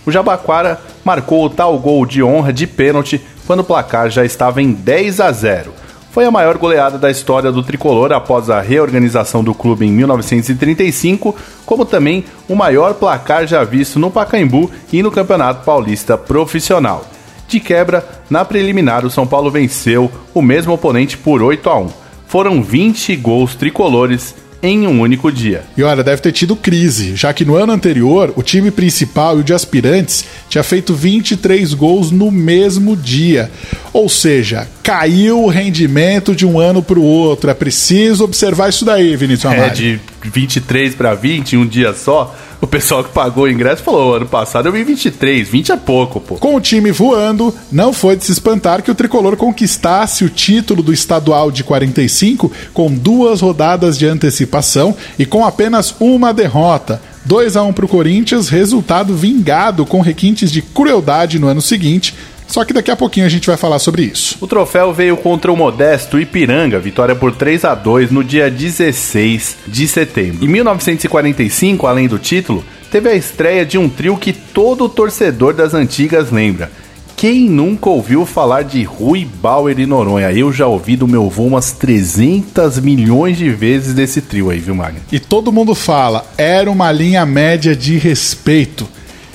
O 0.05 0.11
Jabaquara 0.11 0.79
marcou 1.03 1.43
o 1.43 1.49
tal 1.49 1.77
gol 1.77 2.05
de 2.05 2.23
honra 2.23 2.53
de 2.53 2.65
pênalti 2.65 3.19
quando 3.45 3.59
o 3.59 3.65
placar 3.65 4.09
já 4.09 4.23
estava 4.23 4.61
em 4.61 4.71
10 4.71 5.19
a 5.19 5.33
0 5.33 5.80
foi 6.11 6.25
a 6.25 6.31
maior 6.31 6.57
goleada 6.57 6.97
da 6.97 7.09
história 7.09 7.51
do 7.51 7.63
tricolor 7.63 8.11
após 8.11 8.49
a 8.49 8.59
reorganização 8.59 9.41
do 9.41 9.53
clube 9.53 9.85
em 9.85 9.91
1935, 9.91 11.33
como 11.65 11.85
também 11.85 12.25
o 12.49 12.55
maior 12.55 12.93
placar 12.95 13.47
já 13.47 13.63
visto 13.63 13.97
no 13.97 14.11
Pacaembu 14.11 14.69
e 14.91 15.01
no 15.01 15.09
Campeonato 15.09 15.63
Paulista 15.63 16.17
Profissional. 16.17 17.05
De 17.47 17.61
quebra, 17.61 18.05
na 18.29 18.43
preliminar, 18.43 19.05
o 19.05 19.09
São 19.09 19.25
Paulo 19.25 19.49
venceu 19.49 20.11
o 20.33 20.41
mesmo 20.41 20.73
oponente 20.73 21.17
por 21.17 21.41
8 21.41 21.69
a 21.69 21.79
1. 21.79 21.89
Foram 22.27 22.61
20 22.61 23.15
gols 23.15 23.55
tricolores 23.55 24.35
em 24.61 24.87
um 24.87 25.01
único 25.01 25.31
dia. 25.31 25.63
E 25.75 25.83
olha, 25.83 26.03
deve 26.03 26.21
ter 26.21 26.31
tido 26.31 26.55
crise, 26.55 27.15
já 27.15 27.33
que 27.33 27.43
no 27.43 27.55
ano 27.55 27.73
anterior 27.73 28.33
o 28.35 28.43
time 28.43 28.69
principal 28.71 29.37
e 29.37 29.41
o 29.41 29.43
de 29.43 29.53
aspirantes 29.53 30.25
tinha 30.49 30.63
feito 30.63 30.93
23 30.93 31.73
gols 31.73 32.11
no 32.11 32.31
mesmo 32.31 32.95
dia. 32.95 33.49
Ou 33.93 34.07
seja, 34.07 34.67
caiu 34.83 35.43
o 35.43 35.47
rendimento 35.47 36.35
de 36.35 36.45
um 36.45 36.59
ano 36.59 36.81
para 36.83 36.99
o 36.99 37.03
outro. 37.03 37.49
É 37.49 37.53
preciso 37.53 38.23
observar 38.23 38.69
isso 38.69 38.85
daí, 38.85 39.15
Vinícius 39.15 39.51
Amado. 39.51 39.67
É, 39.67 39.69
de 39.69 39.99
23 40.29 40.95
para 40.95 41.13
20 41.13 41.53
em 41.53 41.57
um 41.57 41.67
dia 41.67 41.93
só 41.93 42.35
o 42.61 42.67
pessoal 42.67 43.03
que 43.03 43.09
pagou 43.09 43.45
o 43.45 43.49
ingresso 43.49 43.81
falou: 43.81 44.15
ano 44.15 44.27
passado 44.27 44.67
eu 44.67 44.71
vi 44.71 44.83
23, 44.83 45.49
20 45.49 45.71
é 45.71 45.77
pouco, 45.77 46.21
pô. 46.21 46.35
Com 46.35 46.55
o 46.55 46.61
time 46.61 46.91
voando, 46.91 47.53
não 47.71 47.91
foi 47.91 48.15
de 48.15 48.23
se 48.23 48.31
espantar 48.31 48.83
que 48.83 48.91
o 48.91 48.95
tricolor 48.95 49.35
conquistasse 49.35 50.23
o 50.23 50.29
título 50.29 50.83
do 50.83 50.93
estadual 50.93 51.49
de 51.49 51.63
45 51.63 52.51
com 52.71 52.93
duas 52.93 53.41
rodadas 53.41 53.97
de 53.97 54.05
antecipação 54.05 54.95
e 55.17 55.25
com 55.25 55.43
apenas 55.43 55.95
uma 55.99 56.31
derrota. 56.31 57.01
2 57.25 57.55
a 57.55 57.63
1 57.63 57.73
para 57.73 57.85
o 57.85 57.87
Corinthians, 57.87 58.49
resultado 58.49 59.15
vingado 59.15 59.85
com 59.85 60.01
requintes 60.01 60.51
de 60.51 60.61
crueldade 60.61 61.39
no 61.39 61.47
ano 61.47 61.61
seguinte. 61.61 62.15
Só 62.51 62.65
que 62.65 62.73
daqui 62.73 62.91
a 62.91 62.97
pouquinho 62.97 63.25
a 63.25 63.29
gente 63.29 63.47
vai 63.47 63.55
falar 63.55 63.79
sobre 63.79 64.03
isso. 64.03 64.37
O 64.41 64.45
troféu 64.45 64.91
veio 64.93 65.15
contra 65.15 65.49
o 65.49 65.55
modesto 65.55 66.19
Ipiranga, 66.19 66.79
vitória 66.79 67.15
por 67.15 67.33
3 67.33 67.63
a 67.63 67.73
2 67.73 68.11
no 68.11 68.25
dia 68.25 68.51
16 68.51 69.57
de 69.65 69.87
setembro. 69.87 70.43
Em 70.43 70.49
1945, 70.49 71.87
além 71.87 72.09
do 72.09 72.19
título, 72.19 72.61
teve 72.91 73.07
a 73.07 73.15
estreia 73.15 73.65
de 73.65 73.77
um 73.77 73.87
trio 73.87 74.17
que 74.17 74.33
todo 74.33 74.89
torcedor 74.89 75.53
das 75.53 75.73
antigas 75.73 76.29
lembra. 76.29 76.69
Quem 77.15 77.47
nunca 77.49 77.89
ouviu 77.89 78.25
falar 78.25 78.63
de 78.63 78.83
Rui 78.83 79.25
Bauer 79.41 79.79
e 79.79 79.85
Noronha? 79.85 80.31
Eu 80.33 80.51
já 80.51 80.67
ouvi 80.67 80.97
do 80.97 81.07
meu 81.07 81.27
avô 81.27 81.43
umas 81.43 81.71
300 81.71 82.79
milhões 82.79 83.37
de 83.37 83.49
vezes 83.49 83.93
desse 83.93 84.19
trio 84.19 84.49
aí, 84.49 84.59
viu, 84.59 84.75
Magno? 84.75 84.99
E 85.09 85.19
todo 85.19 85.53
mundo 85.53 85.73
fala, 85.73 86.25
era 86.37 86.69
uma 86.69 86.91
linha 86.91 87.25
média 87.25 87.73
de 87.73 87.97
respeito. 87.97 88.89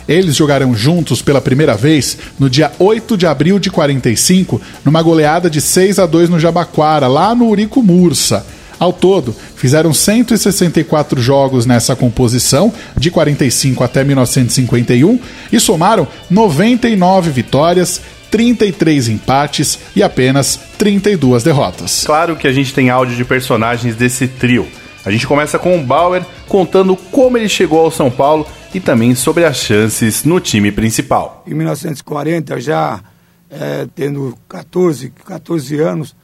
Eles 0.08 0.36
jogaram 0.36 0.74
juntos 0.74 1.20
pela 1.20 1.40
primeira 1.40 1.74
vez 1.74 2.16
no 2.38 2.48
dia 2.48 2.70
8 2.78 3.16
de 3.16 3.26
abril 3.26 3.58
de 3.58 3.70
45, 3.70 4.60
numa 4.84 5.02
goleada 5.02 5.50
de 5.50 5.60
6 5.60 5.98
a 5.98 6.06
2 6.06 6.30
no 6.30 6.38
Jabaquara, 6.38 7.08
lá 7.08 7.34
no 7.34 7.48
Urico 7.48 7.82
Mursa. 7.82 8.46
Ao 8.78 8.92
todo, 8.92 9.34
fizeram 9.56 9.92
164 9.92 11.20
jogos 11.20 11.64
nessa 11.64 11.96
composição, 11.96 12.72
de 12.96 13.10
45 13.10 13.82
até 13.82 14.04
1951, 14.04 15.18
e 15.50 15.58
somaram 15.58 16.06
99 16.30 17.30
vitórias, 17.30 18.02
33 18.30 19.08
empates 19.08 19.78
e 19.94 20.02
apenas 20.02 20.60
32 20.76 21.42
derrotas. 21.42 22.04
Claro 22.04 22.36
que 22.36 22.46
a 22.46 22.52
gente 22.52 22.74
tem 22.74 22.90
áudio 22.90 23.16
de 23.16 23.24
personagens 23.24 23.96
desse 23.96 24.28
trio. 24.28 24.66
A 25.06 25.10
gente 25.12 25.24
começa 25.24 25.56
com 25.56 25.78
o 25.78 25.84
Bauer 25.84 26.26
contando 26.48 26.96
como 26.96 27.38
ele 27.38 27.48
chegou 27.48 27.78
ao 27.78 27.92
São 27.92 28.10
Paulo 28.10 28.44
e 28.74 28.80
também 28.80 29.14
sobre 29.14 29.44
as 29.44 29.56
chances 29.58 30.24
no 30.24 30.40
time 30.40 30.72
principal. 30.72 31.44
Em 31.46 31.54
1940, 31.54 32.60
já 32.60 33.00
é, 33.48 33.86
tendo 33.94 34.36
14, 34.48 35.10
14 35.24 35.78
anos, 35.78 36.16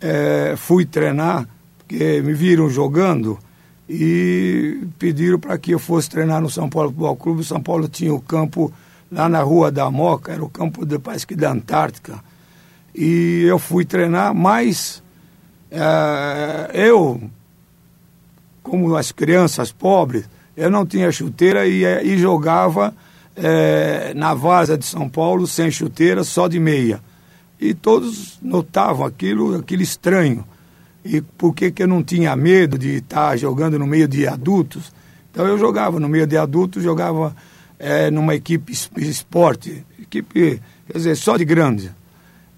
é, 0.00 0.54
fui 0.56 0.86
treinar 0.86 1.46
que 1.86 2.22
me 2.22 2.32
viram 2.32 2.70
jogando 2.70 3.38
e 3.86 4.84
pediram 4.98 5.38
para 5.38 5.58
que 5.58 5.72
eu 5.72 5.78
fosse 5.78 6.08
treinar 6.08 6.40
no 6.40 6.48
São 6.48 6.66
Paulo 6.66 6.88
Futebol 6.88 7.16
Clube. 7.16 7.40
O 7.42 7.44
São 7.44 7.60
Paulo 7.60 7.88
tinha 7.88 8.14
o 8.14 8.22
campo 8.22 8.72
lá 9.12 9.28
na 9.28 9.42
Rua 9.42 9.70
da 9.70 9.90
Moca, 9.90 10.32
era 10.32 10.42
o 10.42 10.48
campo 10.48 10.86
de, 10.86 10.98
parece 10.98 11.26
que 11.26 11.36
da 11.36 11.52
Antártica. 11.52 12.18
E 12.94 13.44
eu 13.46 13.58
fui 13.58 13.84
treinar, 13.84 14.34
mas 14.34 15.02
é, 15.70 16.70
eu, 16.72 17.20
como 18.70 18.94
as 18.94 19.10
crianças 19.10 19.72
pobres, 19.72 20.28
eu 20.56 20.70
não 20.70 20.86
tinha 20.86 21.10
chuteira 21.10 21.66
e, 21.66 21.82
e 21.84 22.16
jogava 22.16 22.94
é, 23.34 24.14
na 24.14 24.32
Vaza 24.32 24.78
de 24.78 24.86
São 24.86 25.08
Paulo 25.08 25.44
sem 25.44 25.72
chuteira, 25.72 26.22
só 26.22 26.46
de 26.46 26.60
meia. 26.60 27.00
E 27.58 27.74
todos 27.74 28.38
notavam 28.40 29.04
aquilo, 29.04 29.56
aquilo 29.56 29.82
estranho 29.82 30.44
e 31.04 31.20
por 31.20 31.52
que, 31.52 31.72
que 31.72 31.82
eu 31.82 31.88
não 31.88 32.02
tinha 32.02 32.36
medo 32.36 32.78
de 32.78 32.96
estar 32.96 33.36
jogando 33.36 33.76
no 33.76 33.86
meio 33.86 34.06
de 34.06 34.26
adultos. 34.28 34.92
Então 35.32 35.46
eu 35.46 35.58
jogava 35.58 35.98
no 35.98 36.08
meio 36.08 36.26
de 36.26 36.36
adultos, 36.36 36.82
jogava 36.82 37.34
é, 37.76 38.08
numa 38.08 38.36
equipe 38.36 38.72
esporte, 38.98 39.84
equipe, 40.00 40.60
quer 40.86 40.96
dizer, 40.96 41.16
só 41.16 41.36
de 41.36 41.44
grande. 41.44 41.90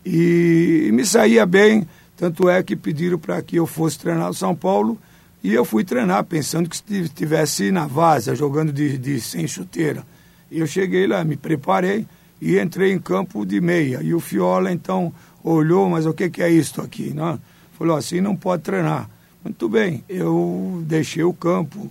E, 0.04 0.88
e 0.88 0.92
me 0.92 1.07
saía 1.07 1.47
bem, 1.47 1.87
tanto 2.16 2.50
é 2.50 2.62
que 2.62 2.76
pediram 2.76 3.19
para 3.19 3.40
que 3.40 3.57
eu 3.57 3.66
fosse 3.66 3.99
treinar 3.99 4.28
no 4.28 4.35
São 4.35 4.54
Paulo, 4.54 4.99
e 5.43 5.53
eu 5.53 5.65
fui 5.65 5.83
treinar 5.83 6.25
pensando 6.25 6.69
que 6.69 6.77
estivesse 6.95 7.73
na 7.73 7.87
vaza, 7.87 8.35
jogando 8.35 8.73
de, 8.73 8.97
de 8.97 9.21
sem 9.21 9.47
chuteira. 9.49 10.05
E 10.51 10.61
eu 10.61 10.67
cheguei 10.67 11.07
lá, 11.07 11.25
me 11.25 11.37
preparei 11.37 12.07
e 12.41 12.59
entrei 12.59 12.93
em 12.93 12.99
campo 12.99 13.45
de 13.45 13.61
meia. 13.61 14.01
E 14.03 14.15
o 14.15 14.21
Fiola 14.21 14.71
então 14.71 15.13
olhou, 15.43 15.89
mas 15.89 16.07
o 16.07 16.13
que, 16.13 16.31
que 16.31 16.43
é 16.43 16.51
isso 16.51 16.81
aqui? 16.81 17.13
Não? 17.13 17.41
Falou 17.77 17.97
assim, 17.97 18.21
não 18.21 18.37
pode 18.37 18.63
treinar. 18.63 19.11
Muito 19.43 19.69
bem, 19.69 20.05
eu 20.09 20.81
deixei 20.87 21.25
o 21.25 21.33
campo 21.33 21.91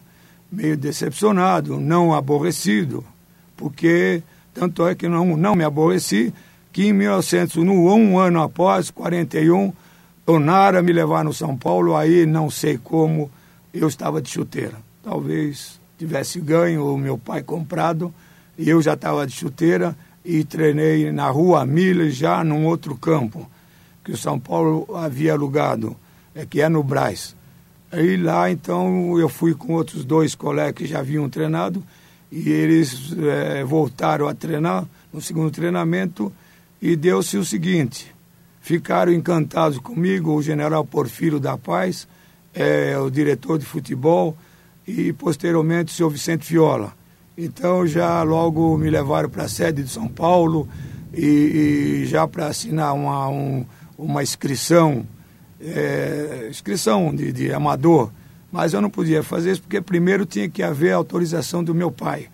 meio 0.50 0.78
decepcionado, 0.78 1.78
não 1.78 2.14
aborrecido, 2.14 3.04
porque 3.58 4.24
tanto 4.54 4.88
é 4.88 4.96
que 4.96 5.08
não, 5.10 5.36
não 5.36 5.56
me 5.56 5.64
aborreci, 5.64 6.34
que 6.72 6.88
em 6.88 6.94
1900, 6.94 7.58
no, 7.58 7.94
um 7.94 8.18
ano 8.18 8.42
após, 8.42 8.90
41, 8.90 9.74
tornaram 10.26 10.80
a 10.80 10.82
me 10.82 10.94
levar 10.94 11.26
no 11.26 11.34
São 11.34 11.58
Paulo, 11.58 11.96
aí 11.96 12.26
não 12.26 12.50
sei 12.50 12.78
como 12.78 13.30
eu 13.74 13.88
estava 13.88 14.22
de 14.22 14.30
chuteira. 14.30 14.78
Talvez 15.04 15.80
tivesse 15.98 16.40
ganho 16.40 16.94
o 16.94 16.98
meu 16.98 17.18
pai 17.18 17.44
comprado, 17.44 18.14
e 18.58 18.70
eu 18.70 18.82
já 18.82 18.94
estava 18.94 19.26
de 19.26 19.34
chuteira 19.34 19.96
e 20.24 20.44
treinei 20.44 21.12
na 21.12 21.30
rua 21.30 21.66
Miller, 21.66 22.12
já 22.12 22.44
num 22.44 22.66
outro 22.66 22.96
campo 22.96 23.50
que 24.04 24.12
o 24.12 24.18
São 24.18 24.40
Paulo 24.40 24.88
havia 24.96 25.34
alugado, 25.34 25.96
é, 26.34 26.46
que 26.46 26.62
é 26.62 26.70
no 26.70 26.84
Braz. 26.84 27.36
Aí 27.92 28.18
lá, 28.18 28.50
então, 28.50 29.20
eu 29.20 29.28
fui 29.28 29.54
com 29.54 29.74
outros 29.74 30.06
dois 30.06 30.34
colegas 30.34 30.74
que 30.74 30.86
já 30.86 31.00
haviam 31.00 31.30
treinado 31.30 31.84
e 32.32 32.50
eles 32.50 33.14
é, 33.18 33.64
voltaram 33.64 34.28
a 34.28 34.34
treinar 34.34 34.86
no 35.12 35.22
segundo 35.22 35.52
treinamento 35.52 36.32
e 36.82 36.96
deu-se 36.96 37.38
o 37.38 37.44
seguinte, 37.44 38.14
ficaram 38.62 39.12
encantados 39.12 39.78
comigo, 39.78 40.34
o 40.34 40.42
general 40.42 40.86
Porfírio 40.86 41.40
da 41.40 41.58
Paz, 41.58 42.08
é, 42.54 42.98
o 42.98 43.10
diretor 43.10 43.58
de 43.58 43.66
futebol 43.66 44.36
e 44.88 45.14
posteriormente 45.14 45.94
o 45.94 45.96
senhor 45.96 46.10
Vicente 46.10 46.48
Viola. 46.48 46.94
Então 47.38 47.88
já 47.88 48.22
logo 48.24 48.78
me 48.78 48.90
levaram 48.90 49.30
para 49.30 49.44
a 49.44 49.50
sede 49.50 49.84
de 49.84 49.90
São 49.90 50.08
Paulo 50.08 50.68
e, 51.14 52.02
e 52.02 52.06
já 52.06 52.28
para 52.28 52.48
assinar 52.48 52.94
uma, 52.94 53.30
um, 53.30 53.66
uma 53.98 54.22
inscrição, 54.22 55.06
é, 55.60 56.48
inscrição 56.50 57.14
de, 57.16 57.32
de 57.32 57.54
amador, 57.54 58.12
mas 58.52 58.74
eu 58.74 58.82
não 58.82 58.90
podia 58.90 59.24
fazer 59.24 59.54
isso 59.54 59.62
porque 59.62 59.80
primeiro 59.80 60.26
tinha 60.26 60.50
que 60.50 60.62
haver 60.62 60.94
autorização 60.94 61.64
do 61.64 61.74
meu 61.74 61.92
pai. 61.92 62.28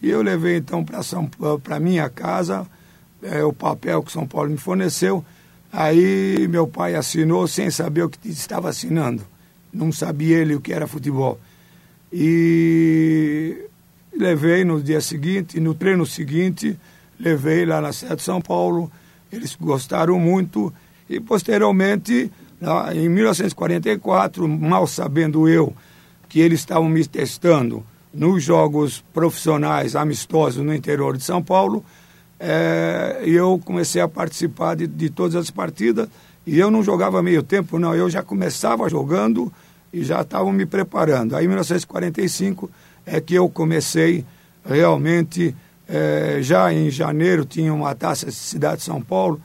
E 0.00 0.08
eu 0.08 0.22
levei 0.22 0.56
então 0.56 0.84
para 1.62 1.80
minha 1.80 2.08
casa 2.08 2.66
é, 3.22 3.42
o 3.44 3.52
papel 3.52 4.02
que 4.02 4.12
São 4.12 4.26
Paulo 4.26 4.50
me 4.50 4.56
forneceu. 4.56 5.24
Aí 5.72 6.46
meu 6.48 6.66
pai 6.66 6.94
assinou 6.94 7.46
sem 7.46 7.70
saber 7.70 8.02
o 8.02 8.08
que 8.08 8.28
estava 8.28 8.70
assinando. 8.70 9.22
Não 9.72 9.92
sabia 9.92 10.38
ele 10.38 10.54
o 10.54 10.60
que 10.60 10.72
era 10.72 10.86
futebol. 10.86 11.38
E 12.12 13.66
levei 14.16 14.64
no 14.64 14.82
dia 14.82 15.00
seguinte, 15.00 15.60
no 15.60 15.74
treino 15.74 16.06
seguinte, 16.06 16.78
levei 17.18 17.64
lá 17.66 17.80
na 17.80 17.92
sede 17.92 18.16
de 18.16 18.22
São 18.22 18.40
Paulo. 18.40 18.90
Eles 19.30 19.56
gostaram 19.60 20.18
muito 20.18 20.72
e 21.08 21.18
posteriormente, 21.20 22.30
em 22.94 23.08
1944, 23.08 24.46
mal 24.46 24.86
sabendo 24.86 25.48
eu 25.48 25.74
que 26.28 26.40
eles 26.40 26.60
estavam 26.60 26.88
me 26.88 27.06
testando 27.06 27.82
nos 28.12 28.42
jogos 28.42 29.02
profissionais 29.14 29.96
amistosos 29.96 30.62
no 30.62 30.74
interior 30.74 31.16
de 31.16 31.24
São 31.24 31.42
Paulo, 31.42 31.82
é, 32.38 33.22
eu 33.24 33.60
comecei 33.64 34.00
a 34.02 34.08
participar 34.08 34.76
de, 34.76 34.86
de 34.86 35.08
todas 35.08 35.34
as 35.34 35.50
partidas 35.50 36.08
e 36.48 36.58
eu 36.58 36.70
não 36.70 36.82
jogava 36.82 37.22
meio 37.22 37.42
tempo, 37.42 37.78
não, 37.78 37.94
eu 37.94 38.08
já 38.08 38.22
começava 38.22 38.88
jogando 38.88 39.52
e 39.92 40.02
já 40.02 40.22
estavam 40.22 40.50
me 40.50 40.64
preparando. 40.64 41.36
Aí 41.36 41.44
em 41.44 41.48
1945 41.48 42.70
é 43.04 43.20
que 43.20 43.34
eu 43.34 43.50
comecei 43.50 44.24
realmente, 44.64 45.54
é, 45.86 46.38
já 46.40 46.72
em 46.72 46.88
janeiro 46.88 47.44
tinha 47.44 47.72
uma 47.72 47.94
taça 47.94 48.24
de 48.24 48.32
cidade 48.32 48.78
de 48.78 48.84
São 48.84 49.02
Paulo, 49.02 49.38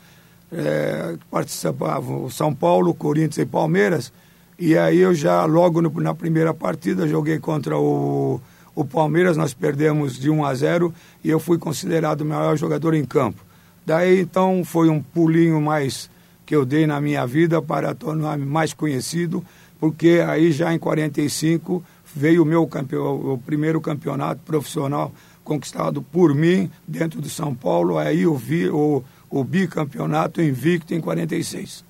é, 0.50 1.17
participavam 1.29 2.29
São 2.29 2.55
Paulo, 2.55 2.93
Corinthians 2.93 3.39
e 3.39 3.45
Palmeiras. 3.45 4.13
E 4.57 4.77
aí 4.77 5.00
eu 5.00 5.13
já, 5.13 5.43
logo 5.43 5.81
no, 5.81 5.89
na 6.00 6.15
primeira 6.15 6.53
partida, 6.53 7.05
joguei 7.05 7.38
contra 7.38 7.77
o, 7.77 8.39
o 8.74 8.86
Palmeiras, 8.86 9.36
nós 9.36 9.53
perdemos 9.53 10.17
de 10.17 10.29
1 10.29 10.45
a 10.45 10.55
0 10.55 10.93
e 11.22 11.29
eu 11.29 11.39
fui 11.39 11.57
considerado 11.57 12.22
o 12.22 12.25
melhor 12.25 12.55
jogador 12.55 12.93
em 12.93 13.03
campo. 13.03 13.43
Daí 13.86 14.22
então 14.22 14.63
foi 14.63 14.88
um 14.88 15.01
pulinho 15.01 15.60
mais 15.60 16.10
que 16.45 16.55
eu 16.55 16.65
dei 16.65 16.85
na 16.85 17.00
minha 17.00 17.25
vida 17.25 17.62
para 17.62 17.93
tornar-me 17.93 18.45
mais 18.45 18.73
conhecido, 18.73 19.43
porque 19.79 20.23
aí 20.27 20.51
já 20.51 20.73
em 20.73 20.79
45 20.79 21.83
veio 22.15 22.43
o 22.43 22.45
meu 22.45 22.65
campeão, 22.67 23.33
o 23.33 23.38
primeiro 23.38 23.81
campeonato 23.81 24.41
profissional 24.45 25.12
conquistado 25.43 26.01
por 26.01 26.33
mim 26.33 26.69
dentro 26.88 27.21
de 27.21 27.29
São 27.29 27.53
Paulo. 27.53 27.97
Aí 27.97 28.21
eu 28.21 28.35
vi 28.35 28.69
o 28.69 29.03
o 29.33 29.43
bicampeonato 29.43 30.39
invicto 30.43 30.93
em 30.93 31.01
46. 31.01 31.83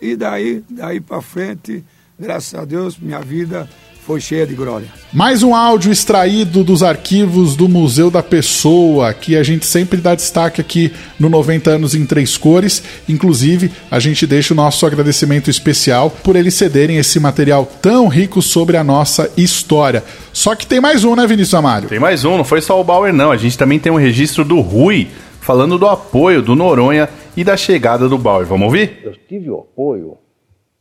E 0.00 0.14
daí, 0.14 0.64
daí 0.70 1.00
para 1.00 1.20
frente, 1.20 1.84
graças 2.16 2.54
a 2.54 2.64
Deus, 2.64 2.96
minha 2.96 3.20
vida 3.20 3.68
foi 4.06 4.20
cheia 4.20 4.46
de 4.46 4.54
glória. 4.54 4.88
Mais 5.12 5.42
um 5.42 5.54
áudio 5.54 5.92
extraído 5.92 6.64
dos 6.64 6.82
arquivos 6.82 7.54
do 7.54 7.68
Museu 7.68 8.10
da 8.10 8.22
Pessoa, 8.22 9.12
que 9.12 9.36
a 9.36 9.42
gente 9.42 9.66
sempre 9.66 10.00
dá 10.00 10.14
destaque 10.14 10.60
aqui 10.60 10.92
no 11.18 11.28
90 11.28 11.70
anos 11.70 11.94
em 11.94 12.06
três 12.06 12.36
cores. 12.36 12.82
Inclusive, 13.08 13.70
a 13.90 13.98
gente 13.98 14.26
deixa 14.26 14.54
o 14.54 14.56
nosso 14.56 14.86
agradecimento 14.86 15.50
especial 15.50 16.10
por 16.10 16.36
eles 16.36 16.54
cederem 16.54 16.96
esse 16.96 17.20
material 17.20 17.66
tão 17.80 18.08
rico 18.08 18.40
sobre 18.40 18.76
a 18.76 18.84
nossa 18.84 19.30
história. 19.36 20.02
Só 20.32 20.54
que 20.54 20.66
tem 20.66 20.80
mais 20.80 21.04
um, 21.04 21.14
né, 21.14 21.26
Vinícius 21.26 21.54
Amário? 21.54 21.88
Tem 21.88 22.00
mais 22.00 22.24
um, 22.24 22.36
não 22.36 22.44
foi 22.44 22.60
só 22.60 22.80
o 22.80 22.84
Bauer, 22.84 23.12
não. 23.12 23.30
A 23.30 23.36
gente 23.36 23.58
também 23.58 23.78
tem 23.78 23.92
um 23.92 23.96
registro 23.96 24.44
do 24.44 24.60
Rui, 24.60 25.08
falando 25.40 25.78
do 25.78 25.86
apoio 25.86 26.42
do 26.42 26.54
Noronha 26.54 27.08
e 27.36 27.44
da 27.44 27.56
chegada 27.56 28.08
do 28.08 28.18
Bauer. 28.18 28.46
Vamos 28.46 28.66
ouvir? 28.66 29.00
Eu 29.02 29.12
tive 29.28 29.50
o 29.50 29.58
apoio, 29.58 30.16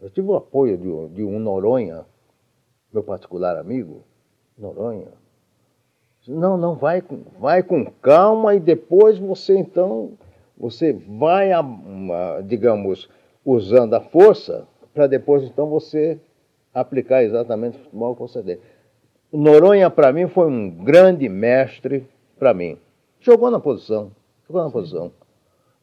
eu 0.01 0.09
tive 0.09 0.27
o 0.27 0.35
apoio 0.35 0.77
de, 0.77 1.15
de 1.15 1.23
um 1.23 1.39
Noronha, 1.39 2.01
meu 2.91 3.03
particular 3.03 3.57
amigo, 3.57 4.03
Noronha. 4.57 5.07
Não, 6.27 6.57
não, 6.57 6.75
vai, 6.75 7.01
com- 7.01 7.23
vai 7.39 7.63
com 7.63 7.85
calma 7.85 8.53
e 8.55 8.59
depois 8.59 9.17
você 9.17 9.57
então, 9.57 10.11
você 10.57 10.93
vai, 10.93 11.49
digamos, 12.45 13.09
usando 13.43 13.93
a 13.95 14.01
força 14.01 14.67
para 14.93 15.07
depois 15.07 15.43
então 15.43 15.67
você 15.69 16.19
aplicar 16.73 17.23
exatamente 17.23 17.77
o 17.77 17.83
futebol 17.83 18.13
que 18.15 18.21
você. 18.21 18.59
O 19.31 19.37
Noronha 19.37 19.89
para 19.89 20.11
mim 20.11 20.27
foi 20.27 20.47
um 20.47 20.69
grande 20.69 21.27
mestre 21.29 22.05
para 22.37 22.53
mim. 22.53 22.77
Jogou 23.19 23.49
na 23.49 23.59
posição, 23.59 24.11
jogou 24.47 24.63
na 24.63 24.69
posição. 24.71 25.11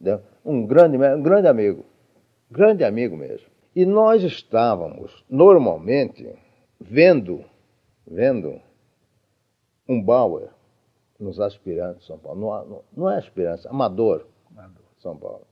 entendeu? 0.01 0.21
Um 0.45 0.65
grande, 0.67 0.97
um 0.97 1.23
grande 1.23 1.49
amigo, 1.49 1.85
grande 2.51 2.85
amigo 2.85 3.17
mesmo. 3.17 3.47
E 3.75 3.85
nós 3.85 4.23
estávamos 4.23 5.25
normalmente 5.29 6.29
vendo, 6.81 7.45
vendo 8.07 8.61
um 9.89 10.03
Bauer 10.03 10.51
nos 11.19 11.41
aspirantes 11.41 12.03
de 12.03 12.07
São 12.07 12.19
Paulo. 12.19 12.41
Não, 12.41 12.85
não, 12.93 13.11
é 13.11 13.19
aspirante, 13.19 13.67
amador, 13.69 14.27
São 14.99 15.17
Paulo. 15.17 15.47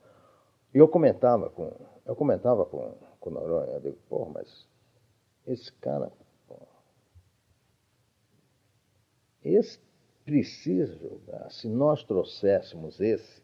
E 0.74 0.78
eu 0.78 0.88
comentava 0.88 1.48
com, 1.50 1.72
eu 2.04 2.14
comentava 2.16 2.64
com, 2.66 2.94
com 3.20 3.30
o 3.30 3.32
Noronha, 3.32 3.72
eu 3.72 3.80
digo, 3.80 3.98
pô, 4.08 4.26
mas 4.26 4.68
esse 5.46 5.72
cara, 5.74 6.10
pô, 6.48 6.56
esse 9.42 9.78
precisa 10.24 10.96
jogar. 10.96 11.50
Se 11.50 11.68
nós 11.68 12.02
trouxéssemos 12.02 13.00
esse 13.00 13.42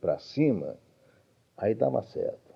para 0.00 0.18
cima, 0.18 0.76
aí 1.56 1.74
dava 1.74 2.02
certo. 2.02 2.50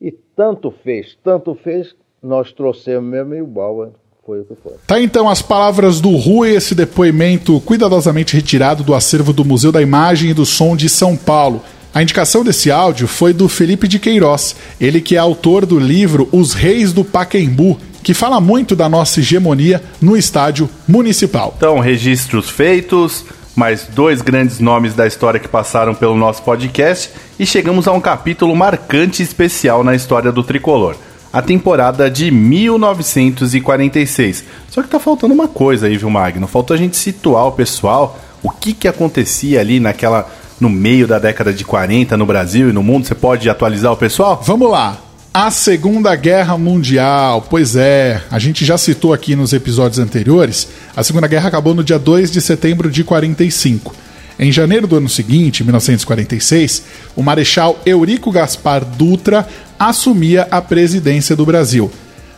E 0.00 0.12
tanto 0.12 0.70
fez, 0.70 1.16
tanto 1.16 1.54
fez, 1.56 1.96
nós 2.28 2.52
trouxemos 2.52 3.10
mesmo 3.10 3.34
e 3.34 3.42
o 3.42 3.46
Bauer 3.46 3.88
foi 4.24 4.40
o 4.40 4.44
que 4.44 4.54
foi. 4.62 4.74
Tá 4.86 5.00
então 5.00 5.28
as 5.28 5.40
palavras 5.40 6.00
do 6.00 6.14
Rui, 6.14 6.50
esse 6.50 6.74
depoimento 6.74 7.58
cuidadosamente 7.62 8.36
retirado 8.36 8.84
do 8.84 8.94
acervo 8.94 9.32
do 9.32 9.44
Museu 9.44 9.72
da 9.72 9.80
Imagem 9.80 10.30
e 10.30 10.34
do 10.34 10.44
Som 10.44 10.76
de 10.76 10.88
São 10.88 11.16
Paulo. 11.16 11.62
A 11.94 12.02
indicação 12.02 12.44
desse 12.44 12.70
áudio 12.70 13.08
foi 13.08 13.32
do 13.32 13.48
Felipe 13.48 13.88
de 13.88 13.98
Queiroz, 13.98 14.54
ele 14.78 15.00
que 15.00 15.16
é 15.16 15.18
autor 15.18 15.64
do 15.64 15.78
livro 15.78 16.28
Os 16.30 16.52
Reis 16.52 16.92
do 16.92 17.02
Paquembu, 17.02 17.78
que 18.02 18.12
fala 18.12 18.40
muito 18.40 18.76
da 18.76 18.88
nossa 18.88 19.20
hegemonia 19.20 19.82
no 20.00 20.14
estádio 20.14 20.68
municipal. 20.86 21.54
Então, 21.56 21.78
registros 21.78 22.50
feitos, 22.50 23.24
mais 23.56 23.88
dois 23.88 24.20
grandes 24.20 24.60
nomes 24.60 24.94
da 24.94 25.06
história 25.06 25.40
que 25.40 25.48
passaram 25.48 25.94
pelo 25.94 26.14
nosso 26.14 26.42
podcast 26.42 27.10
e 27.38 27.46
chegamos 27.46 27.88
a 27.88 27.92
um 27.92 28.00
capítulo 28.00 28.54
marcante 28.54 29.22
e 29.22 29.24
especial 29.24 29.82
na 29.82 29.94
história 29.94 30.30
do 30.30 30.44
tricolor. 30.44 30.94
A 31.32 31.42
temporada 31.42 32.10
de 32.10 32.30
1946. 32.30 34.44
Só 34.70 34.82
que 34.82 34.88
tá 34.88 34.98
faltando 34.98 35.34
uma 35.34 35.48
coisa 35.48 35.86
aí, 35.86 35.96
viu, 35.96 36.08
Magno? 36.08 36.46
Faltou 36.46 36.74
a 36.74 36.78
gente 36.78 36.96
situar 36.96 37.46
o 37.46 37.52
pessoal, 37.52 38.18
o 38.42 38.50
que 38.50 38.72
que 38.72 38.88
acontecia 38.88 39.60
ali 39.60 39.78
naquela 39.78 40.26
no 40.60 40.68
meio 40.68 41.06
da 41.06 41.18
década 41.18 41.52
de 41.52 41.64
40 41.64 42.16
no 42.16 42.26
Brasil 42.26 42.70
e 42.70 42.72
no 42.72 42.82
mundo. 42.82 43.06
Você 43.06 43.14
pode 43.14 43.48
atualizar 43.48 43.92
o 43.92 43.96
pessoal? 43.96 44.42
Vamos 44.44 44.70
lá. 44.70 44.98
A 45.32 45.50
Segunda 45.50 46.14
Guerra 46.16 46.58
Mundial. 46.58 47.46
Pois 47.48 47.76
é, 47.76 48.20
a 48.30 48.38
gente 48.38 48.64
já 48.64 48.76
citou 48.76 49.12
aqui 49.12 49.36
nos 49.36 49.52
episódios 49.52 49.98
anteriores. 49.98 50.68
A 50.96 51.02
Segunda 51.02 51.28
Guerra 51.28 51.48
acabou 51.48 51.74
no 51.74 51.84
dia 51.84 51.98
2 51.98 52.32
de 52.32 52.40
setembro 52.40 52.90
de 52.90 53.04
45. 53.04 53.94
Em 54.38 54.52
janeiro 54.52 54.86
do 54.86 54.96
ano 54.96 55.08
seguinte, 55.08 55.64
1946, 55.64 56.84
o 57.16 57.22
Marechal 57.22 57.78
Eurico 57.84 58.30
Gaspar 58.30 58.84
Dutra 58.84 59.46
assumia 59.78 60.48
a 60.50 60.60
presidência 60.60 61.36
do 61.36 61.46
Brasil. 61.46 61.90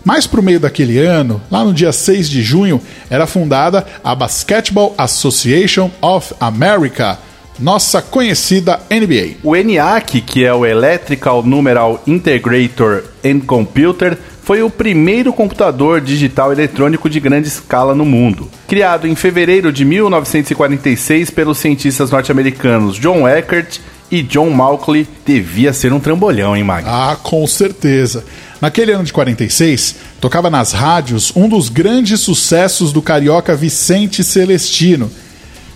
Mais 0.05 0.27
para 0.27 0.41
o 0.41 0.43
meio 0.43 0.59
daquele 0.59 0.99
ano, 0.99 1.41
lá 1.51 1.65
no 1.65 1.75
dia 1.75 1.93
6 1.93 2.29
de 2.29 2.43
junho, 2.43 2.81
era 3.11 3.27
fundada 3.27 3.87
a 4.03 4.15
Basketball 4.15 4.95
Association 4.97 5.91
of 6.01 6.35
America, 6.41 7.19
nossa 7.59 8.01
conhecida 8.01 8.81
NBA. 8.91 9.37
O 9.43 9.55
ENIAC, 9.55 10.23
que 10.23 10.45
é 10.45 10.55
o 10.55 10.65
Electrical 10.65 11.43
Numeral 11.43 12.03
Integrator 12.07 13.03
and 13.25 13.41
Computer, 13.41 14.17
foi 14.43 14.63
o 14.63 14.71
primeiro 14.71 15.33
computador 15.33 16.01
digital 16.01 16.51
eletrônico 16.51 17.09
de 17.09 17.21
grande 17.21 17.49
escala 17.49 17.95
no 17.95 18.07
mundo. 18.07 18.49
Criado 18.67 19.07
em 19.07 19.15
fevereiro 19.15 19.71
de 19.71 19.85
1946 19.85 21.31
pelos 21.31 21.59
cientistas 21.59 22.11
norte-americanos 22.11 22.97
John 22.97 23.29
Eckert 23.29 23.79
e 24.11 24.23
John 24.23 24.51
Malkley, 24.51 25.07
devia 25.25 25.73
ser 25.73 25.93
um 25.93 26.01
trambolhão, 26.01 26.57
hein, 26.57 26.65
Mag? 26.65 26.85
Ah, 26.87 27.17
com 27.23 27.47
certeza. 27.47 28.25
Naquele 28.61 28.93
ano 28.93 29.05
de 29.05 29.13
46, 29.13 29.97
tocava 30.21 30.51
nas 30.51 30.73
rádios 30.73 31.33
um 31.35 31.49
dos 31.49 31.69
grandes 31.69 32.21
sucessos 32.21 32.93
do 32.93 33.01
carioca 33.01 33.57
Vicente 33.57 34.23
Celestino. 34.23 35.11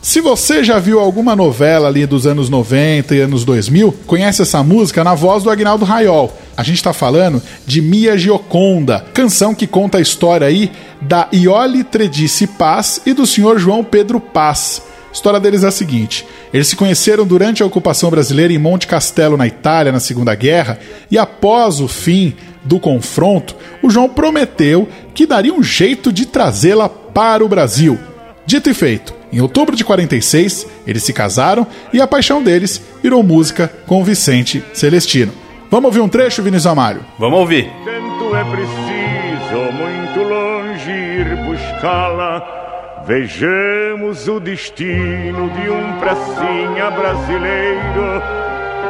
Se 0.03 0.21
você 0.21 0.63
já 0.63 0.79
viu 0.79 1.01
alguma 1.01 1.35
novela 1.35 1.89
ali 1.89 2.05
dos 2.05 2.27
anos 2.27 2.51
90 2.51 3.15
e 3.15 3.21
anos 3.21 3.43
2000, 3.43 3.91
conhece 4.07 4.43
essa 4.43 4.63
música 4.63 5.03
na 5.03 5.15
voz 5.15 5.43
do 5.43 5.49
Agnaldo 5.49 5.87
Raiol. 5.87 6.31
A 6.55 6.63
gente 6.63 6.77
está 6.77 6.93
falando 6.93 7.43
de 7.67 7.81
Mia 7.81 8.19
Gioconda, 8.19 9.03
canção 9.15 9.55
que 9.55 9.67
conta 9.67 9.97
a 9.97 10.03
história 10.03 10.47
aí 10.47 10.71
da 11.01 11.27
Iole 11.33 11.83
Tredice 11.83 12.47
Paz 12.47 13.01
e 13.07 13.15
do 13.15 13.27
senhor 13.27 13.59
João 13.59 13.83
Pedro 13.83 14.21
Paz. 14.21 14.83
A 15.15 15.17
história 15.17 15.39
deles 15.39 15.63
é 15.63 15.69
a 15.69 15.71
seguinte: 15.71 16.27
eles 16.53 16.67
se 16.67 16.75
conheceram 16.75 17.25
durante 17.25 17.63
a 17.63 17.67
ocupação 17.67 18.11
brasileira 18.11 18.53
em 18.53 18.59
Monte 18.59 18.89
Castelo, 18.89 19.37
na 19.37 19.47
Itália, 19.47 19.93
na 19.93 20.01
Segunda 20.01 20.35
Guerra, 20.35 20.77
e 21.09 21.17
após 21.17 21.79
o 21.79 21.87
fim 21.87 22.35
do 22.65 22.81
confronto, 22.81 23.55
o 23.81 23.89
João 23.89 24.09
prometeu 24.09 24.89
que 25.15 25.25
daria 25.25 25.55
um 25.55 25.63
jeito 25.63 26.13
de 26.13 26.27
trazê-la 26.27 26.89
para 26.89 27.45
o 27.45 27.49
Brasil. 27.49 27.97
Dito 28.45 28.69
e 28.69 28.75
feito, 28.75 29.15
em 29.33 29.41
outubro 29.41 29.77
de 29.77 29.85
46, 29.85 30.67
eles 30.85 31.05
se 31.05 31.13
casaram 31.13 31.65
e 31.93 32.01
a 32.01 32.09
paixão 32.09 32.43
deles 32.43 32.83
virou 33.01 33.23
música 33.23 33.73
com 33.87 34.03
Vicente 34.03 34.65
Celestino. 34.73 35.33
Vamos 35.71 35.87
ouvir 35.87 36.01
um 36.01 36.09
trecho, 36.09 36.43
Vinícius 36.43 36.67
Amário? 36.67 37.05
Vamos 37.21 37.39
ouvir. 37.39 37.71
Tanto 37.85 38.35
é 38.35 38.45
preciso 38.45 39.73
muito 39.79 40.29
longe 40.29 40.91
ir 40.91 41.37
buscá-la. 41.47 42.64
Vejamos 43.07 44.27
o 44.29 44.41
destino 44.41 45.51
de 45.51 45.69
um 45.69 45.99
pracinha 45.99 46.91
brasileiro. 46.91 48.23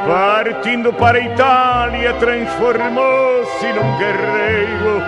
Partindo 0.07 0.93
para 0.93 1.19
a 1.19 1.21
Itália, 1.21 2.15
transformou-se 2.15 3.67
num 3.73 3.99
guerreiro. 3.99 5.03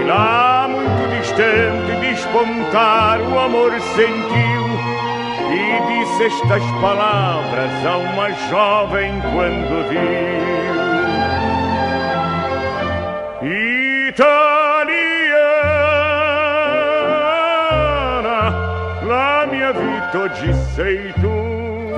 E 0.00 0.04
lá, 0.08 0.66
muito 0.68 1.08
distante, 1.20 2.00
despontar 2.00 3.20
o 3.20 3.38
amor 3.38 3.72
sentiu. 3.94 4.62
E 5.52 6.00
disse 6.00 6.24
estas 6.24 6.64
palavras 6.80 7.86
a 7.86 7.96
uma 7.96 8.32
jovem 8.50 9.22
quando 9.32 9.88
viu. 9.88 10.42
Italiana, 14.08 14.61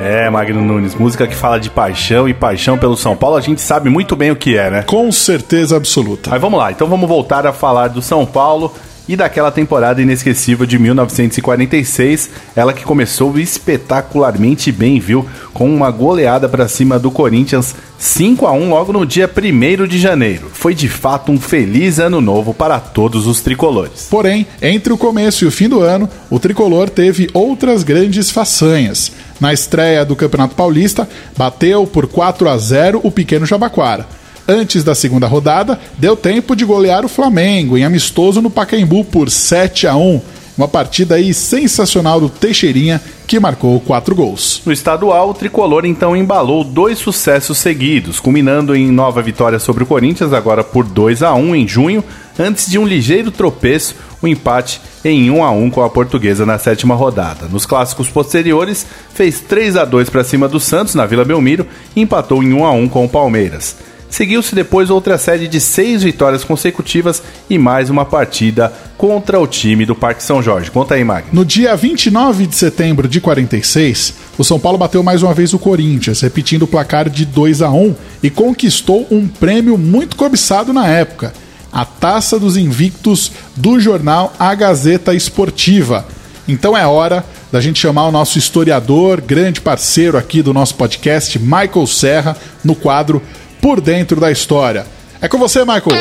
É, 0.00 0.30
Magno 0.30 0.60
Nunes, 0.60 0.94
música 0.94 1.26
que 1.26 1.34
fala 1.34 1.58
de 1.58 1.70
paixão 1.70 2.28
e 2.28 2.34
paixão 2.34 2.78
pelo 2.78 2.96
São 2.96 3.16
Paulo, 3.16 3.36
a 3.36 3.40
gente 3.40 3.60
sabe 3.60 3.88
muito 3.90 4.14
bem 4.14 4.30
o 4.30 4.36
que 4.36 4.56
é, 4.56 4.70
né? 4.70 4.82
Com 4.82 5.10
certeza 5.10 5.76
absoluta. 5.76 6.30
Mas 6.30 6.40
vamos 6.40 6.58
lá, 6.58 6.70
então 6.70 6.86
vamos 6.86 7.08
voltar 7.08 7.46
a 7.46 7.52
falar 7.52 7.88
do 7.88 8.02
São 8.02 8.24
Paulo 8.24 8.72
e 9.08 9.16
daquela 9.16 9.50
temporada 9.50 10.00
inesquecível 10.00 10.64
de 10.64 10.78
1946, 10.78 12.30
ela 12.56 12.72
que 12.72 12.84
começou 12.84 13.38
espetacularmente 13.38 14.72
bem, 14.72 14.98
viu? 14.98 15.26
Com 15.52 15.72
uma 15.74 15.90
goleada 15.90 16.48
para 16.48 16.68
cima 16.68 16.98
do 16.98 17.10
Corinthians 17.10 17.74
5 17.98 18.46
a 18.46 18.52
1 18.52 18.70
logo 18.70 18.92
no 18.92 19.06
dia 19.06 19.30
1 19.30 19.86
de 19.86 19.98
janeiro. 19.98 20.50
Foi 20.52 20.74
de 20.74 20.88
fato 20.88 21.30
um 21.30 21.38
feliz 21.38 21.98
ano 21.98 22.20
novo 22.20 22.54
para 22.54 22.80
todos 22.80 23.26
os 23.26 23.40
tricolores. 23.40 24.08
Porém, 24.10 24.46
entre 24.60 24.92
o 24.92 24.98
começo 24.98 25.44
e 25.44 25.46
o 25.46 25.50
fim 25.50 25.68
do 25.68 25.80
ano, 25.80 26.08
o 26.30 26.38
tricolor 26.38 26.88
teve 26.88 27.28
outras 27.32 27.82
grandes 27.82 28.30
façanhas. 28.30 29.12
Na 29.40 29.52
estreia 29.52 30.04
do 30.04 30.16
Campeonato 30.16 30.54
Paulista, 30.54 31.08
bateu 31.36 31.86
por 31.86 32.06
4 32.06 32.48
a 32.48 32.56
0 32.56 33.00
o 33.02 33.10
pequeno 33.10 33.46
Jabaquara. 33.46 34.06
Antes 34.46 34.84
da 34.84 34.94
segunda 34.94 35.26
rodada, 35.26 35.80
deu 35.96 36.14
tempo 36.14 36.54
de 36.54 36.66
golear 36.66 37.04
o 37.04 37.08
Flamengo 37.08 37.78
em 37.78 37.84
amistoso 37.84 38.42
no 38.42 38.50
Pacaembu 38.50 39.04
por 39.04 39.30
7 39.30 39.86
a 39.86 39.96
1. 39.96 40.20
Uma 40.56 40.68
partida 40.68 41.16
aí 41.16 41.34
sensacional 41.34 42.20
do 42.20 42.28
Teixeirinha, 42.28 43.00
que 43.26 43.40
marcou 43.40 43.80
quatro 43.80 44.14
gols. 44.14 44.62
No 44.64 44.72
estadual, 44.72 45.30
o 45.30 45.34
tricolor 45.34 45.84
então 45.84 46.16
embalou 46.16 46.62
dois 46.62 46.98
sucessos 46.98 47.58
seguidos, 47.58 48.20
culminando 48.20 48.76
em 48.76 48.92
nova 48.92 49.20
vitória 49.20 49.58
sobre 49.58 49.82
o 49.82 49.86
Corinthians, 49.86 50.32
agora 50.32 50.62
por 50.62 50.84
2 50.84 51.24
a 51.24 51.34
1 51.34 51.56
em 51.56 51.66
junho, 51.66 52.04
antes 52.38 52.70
de 52.70 52.78
um 52.78 52.86
ligeiro 52.86 53.32
tropeço, 53.32 53.96
o 54.22 54.26
um 54.26 54.28
empate 54.28 54.80
em 55.04 55.28
1 55.28 55.42
a 55.42 55.50
1 55.50 55.70
com 55.70 55.82
a 55.82 55.90
Portuguesa 55.90 56.46
na 56.46 56.58
sétima 56.58 56.94
rodada. 56.94 57.48
Nos 57.48 57.66
clássicos 57.66 58.08
posteriores, 58.08 58.86
fez 59.12 59.40
3 59.40 59.76
a 59.76 59.84
2 59.84 60.08
para 60.10 60.22
cima 60.22 60.46
do 60.46 60.60
Santos 60.60 60.94
na 60.94 61.06
Vila 61.06 61.24
Belmiro 61.24 61.66
e 61.96 62.02
empatou 62.02 62.42
em 62.42 62.52
1 62.52 62.64
a 62.64 62.70
1 62.70 62.88
com 62.88 63.04
o 63.06 63.08
Palmeiras. 63.08 63.74
Seguiu-se 64.14 64.54
depois 64.54 64.90
outra 64.90 65.18
série 65.18 65.48
de 65.48 65.60
seis 65.60 66.04
vitórias 66.04 66.44
consecutivas 66.44 67.20
e 67.50 67.58
mais 67.58 67.90
uma 67.90 68.04
partida 68.04 68.72
contra 68.96 69.40
o 69.40 69.46
time 69.48 69.84
do 69.84 69.96
Parque 69.96 70.22
São 70.22 70.40
Jorge. 70.40 70.70
Conta 70.70 70.94
aí, 70.94 71.02
Magno. 71.02 71.30
No 71.32 71.44
dia 71.44 71.74
29 71.74 72.46
de 72.46 72.54
setembro 72.54 73.08
de 73.08 73.20
46, 73.20 74.14
o 74.38 74.44
São 74.44 74.60
Paulo 74.60 74.78
bateu 74.78 75.02
mais 75.02 75.24
uma 75.24 75.34
vez 75.34 75.52
o 75.52 75.58
Corinthians, 75.58 76.20
repetindo 76.20 76.62
o 76.62 76.68
placar 76.68 77.10
de 77.10 77.24
2 77.26 77.60
a 77.60 77.70
1 77.70 77.96
e 78.22 78.30
conquistou 78.30 79.04
um 79.10 79.26
prêmio 79.26 79.76
muito 79.76 80.14
cobiçado 80.14 80.72
na 80.72 80.86
época, 80.86 81.34
a 81.72 81.84
Taça 81.84 82.38
dos 82.38 82.56
Invictos 82.56 83.32
do 83.56 83.80
jornal 83.80 84.32
A 84.38 84.54
Gazeta 84.54 85.12
Esportiva. 85.12 86.06
Então 86.46 86.76
é 86.76 86.86
hora 86.86 87.24
da 87.50 87.60
gente 87.60 87.80
chamar 87.80 88.06
o 88.06 88.12
nosso 88.12 88.38
historiador, 88.38 89.20
grande 89.20 89.60
parceiro 89.60 90.16
aqui 90.16 90.40
do 90.40 90.52
nosso 90.52 90.76
podcast, 90.76 91.36
Michael 91.38 91.86
Serra, 91.88 92.36
no 92.62 92.74
quadro 92.76 93.20
por 93.64 93.80
dentro 93.80 94.20
da 94.20 94.30
história. 94.30 94.84
É 95.22 95.26
com 95.26 95.38
você, 95.38 95.60
Michael. 95.60 95.98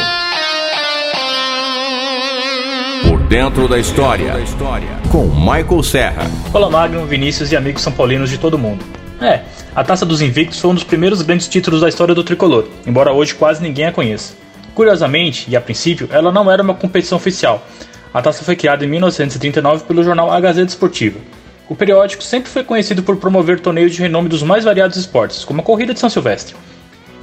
Por 3.08 3.20
dentro 3.20 3.70
da 3.70 3.80
história. 3.80 4.34
Com 5.10 5.28
Michael 5.28 5.82
Serra. 5.82 6.30
Olá, 6.54 6.70
Magno, 6.70 7.06
Vinícius 7.06 7.54
e 7.54 7.56
amigos 7.56 7.82
são 7.82 7.94
paulinos 7.94 8.30
de 8.30 8.38
todo 8.38 8.60
mundo. 8.60 8.84
É, 9.22 9.44
a 9.74 9.82
Taça 9.82 10.06
dos 10.06 10.22
Invictos 10.22 10.60
foi 10.60 10.72
um 10.72 10.74
dos 10.74 10.84
primeiros 10.84 11.22
grandes 11.22 11.48
títulos 11.48 11.80
da 11.80 11.88
história 11.88 12.14
do 12.14 12.22
tricolor, 12.22 12.68
embora 12.86 13.14
hoje 13.14 13.34
quase 13.34 13.64
ninguém 13.64 13.86
a 13.86 13.94
conheça. 13.94 14.34
Curiosamente, 14.76 15.50
e 15.50 15.56
a 15.56 15.62
princípio, 15.62 16.10
ela 16.12 16.34
não 16.34 16.52
era 16.52 16.62
uma 16.62 16.74
competição 16.74 17.18
oficial. 17.18 17.66
A 18.14 18.22
taça 18.22 18.44
foi 18.44 18.58
criada 18.58 18.84
em 18.84 18.90
1939 18.90 19.86
pelo 19.86 20.04
jornal 20.04 20.30
A 20.30 20.42
Gazeta 20.42 20.68
Esportiva. 20.68 21.18
O 21.70 21.76
periódico 21.76 22.24
sempre 22.24 22.52
foi 22.52 22.66
conhecido 22.66 23.04
por 23.04 23.16
promover 23.16 23.62
torneios 23.62 23.94
de 23.94 24.02
renome 24.02 24.28
dos 24.28 24.44
mais 24.44 24.66
variados 24.66 24.98
esportes, 24.98 25.46
como 25.46 25.62
a 25.62 25.64
corrida 25.64 25.94
de 25.94 26.02
São 26.02 26.10
Silvestre. 26.10 26.58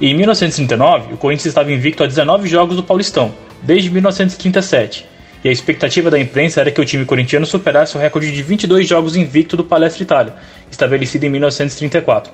Em 0.03 0.15
1939, 0.15 1.13
o 1.13 1.17
Corinthians 1.17 1.45
estava 1.45 1.71
invicto 1.71 2.03
a 2.03 2.07
19 2.07 2.49
jogos 2.49 2.75
do 2.75 2.81
Paulistão, 2.81 3.35
desde 3.61 3.91
1937, 3.91 5.05
e 5.43 5.47
a 5.47 5.51
expectativa 5.51 6.09
da 6.09 6.17
imprensa 6.17 6.59
era 6.59 6.71
que 6.71 6.81
o 6.81 6.85
time 6.85 7.05
corintiano 7.05 7.45
superasse 7.45 7.95
o 7.95 7.99
recorde 7.99 8.31
de 8.31 8.41
22 8.41 8.87
jogos 8.87 9.15
invicto 9.15 9.55
do 9.55 9.63
Palestra 9.63 10.01
Itália, 10.01 10.33
estabelecido 10.71 11.27
em 11.27 11.29
1934, 11.29 12.33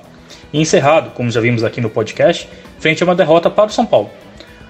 e 0.50 0.58
encerrado, 0.58 1.10
como 1.10 1.30
já 1.30 1.42
vimos 1.42 1.62
aqui 1.62 1.78
no 1.78 1.90
podcast, 1.90 2.48
frente 2.78 3.02
a 3.02 3.04
uma 3.04 3.14
derrota 3.14 3.50
para 3.50 3.66
o 3.66 3.70
São 3.70 3.84
Paulo. 3.84 4.08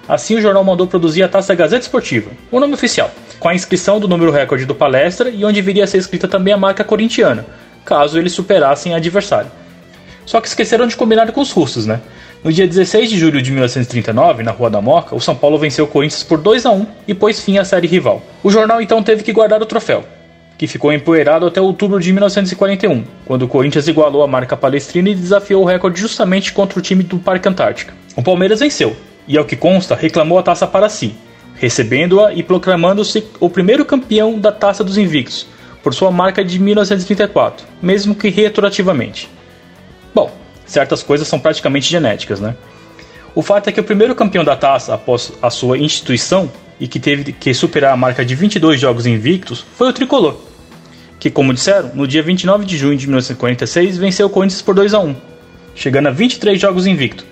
Assim, 0.09 0.35
o 0.35 0.41
jornal 0.41 0.65
mandou 0.65 0.89
produzir 0.89 1.23
a 1.23 1.29
Taça 1.29 1.55
Gazeta 1.55 1.83
Esportiva, 1.83 2.33
o 2.51 2.59
nome 2.59 2.75
oficial, 2.75 3.13
com 3.39 3.49
a 3.49 3.55
inscrição 3.55 4.01
do 4.01 4.09
número 4.09 4.33
recorde 4.33 4.67
do 4.67 4.75
Palestra 4.75 5.31
e 5.31 5.45
onde 5.45 5.63
viria 5.63 5.85
a 5.85 5.87
ser 5.87 5.99
escrita 5.99 6.27
também 6.27 6.53
a 6.53 6.59
marca 6.59 6.83
corintiana, 6.83 7.47
caso 7.85 8.19
eles 8.19 8.33
superassem 8.33 8.93
adversário. 8.93 9.53
Só 10.29 10.43
que 10.43 10.47
esqueceram 10.47 10.87
de 10.87 10.95
combinar 10.95 11.33
com 11.33 11.41
os 11.41 11.51
russos, 11.51 11.87
né? 11.87 12.03
No 12.45 12.53
dia 12.53 12.67
16 12.67 13.09
de 13.09 13.19
julho 13.19 13.41
de 13.41 13.51
1939, 13.51 14.43
na 14.43 14.51
Rua 14.51 14.69
da 14.69 14.79
Moca, 14.79 15.17
o 15.17 15.21
São 15.23 15.35
Paulo 15.35 15.57
venceu 15.57 15.87
o 15.87 15.89
Corinthians 15.89 16.23
por 16.23 16.37
2 16.37 16.67
a 16.67 16.71
1 16.71 16.87
e 17.09 17.15
pôs 17.15 17.43
fim 17.43 17.57
à 17.57 17.65
série 17.65 17.87
rival. 17.87 18.21
O 18.43 18.51
jornal 18.51 18.83
então 18.83 19.03
teve 19.03 19.23
que 19.23 19.33
guardar 19.33 19.63
o 19.63 19.65
troféu, 19.65 20.05
que 20.59 20.67
ficou 20.67 20.93
empoeirado 20.93 21.47
até 21.47 21.63
outubro 21.63 21.99
de 21.99 22.13
1941, 22.13 23.05
quando 23.25 23.45
o 23.45 23.49
Corinthians 23.49 23.89
igualou 23.89 24.23
a 24.23 24.27
marca 24.27 24.55
palestrina 24.55 25.09
e 25.09 25.15
desafiou 25.15 25.63
o 25.63 25.67
recorde 25.67 25.99
justamente 25.99 26.53
contra 26.53 26.79
o 26.79 26.83
time 26.83 27.03
do 27.03 27.19
Parque 27.19 27.49
Antártica. 27.49 27.95
O 28.15 28.23
Palmeiras 28.23 28.61
venceu, 28.61 28.95
e 29.27 29.39
ao 29.39 29.47
que 29.47 29.57
consta, 29.57 29.95
reclamou 29.95 30.39
a 30.39 30.43
taça 30.43 30.67
para 30.67 30.91
si, 30.91 31.15
recebendo-a 31.55 32.35
e 32.35 32.43
proclamando-se 32.43 33.25
o 33.41 33.49
primeiro 33.49 33.83
campeão 33.83 34.39
da 34.39 34.53
Taça 34.53 34.85
dos 34.85 34.99
Invictos, 34.99 35.47
por 35.83 35.95
sua 35.95 36.11
marca 36.11 36.45
de 36.45 36.59
1934, 36.59 37.67
mesmo 37.81 38.15
que 38.15 38.29
retroativamente. 38.29 39.38
Certas 40.69 41.03
coisas 41.03 41.27
são 41.27 41.41
praticamente 41.41 41.91
genéticas, 41.91 42.39
né? 42.39 42.55
O 43.35 43.43
fato 43.43 43.69
é 43.69 43.73
que 43.73 43.81
o 43.81 43.85
primeiro 43.85 44.15
campeão 44.15 44.45
da 44.45 44.55
taça 44.55 44.95
após 44.95 45.33
a 45.41 45.51
sua 45.51 45.79
instituição 45.79 46.51
e 46.79 46.87
que 46.87 47.01
teve 47.01 47.33
que 47.33 47.53
superar 47.55 47.93
a 47.93 47.97
marca 47.97 48.25
de 48.25 48.35
22 48.35 48.79
jogos 48.79 49.07
invictos 49.07 49.65
foi 49.77 49.89
o 49.89 49.93
Tricolor, 49.93 50.37
que, 51.19 51.31
como 51.31 51.55
disseram, 51.55 51.91
no 51.95 52.07
dia 52.07 52.23
29 52.23 52.65
de 52.65 52.77
junho 52.77 52.97
de 52.97 53.07
1946 53.07 53.97
venceu 53.97 54.27
o 54.27 54.31
Corinthians 54.31 54.63
por 54.63 54.75
2 54.75 54.95
a 54.95 55.01
1, 55.01 55.17
chegando 55.75 56.09
a 56.09 56.11
23 56.11 56.61
jogos 56.61 56.87
invicto. 56.87 57.25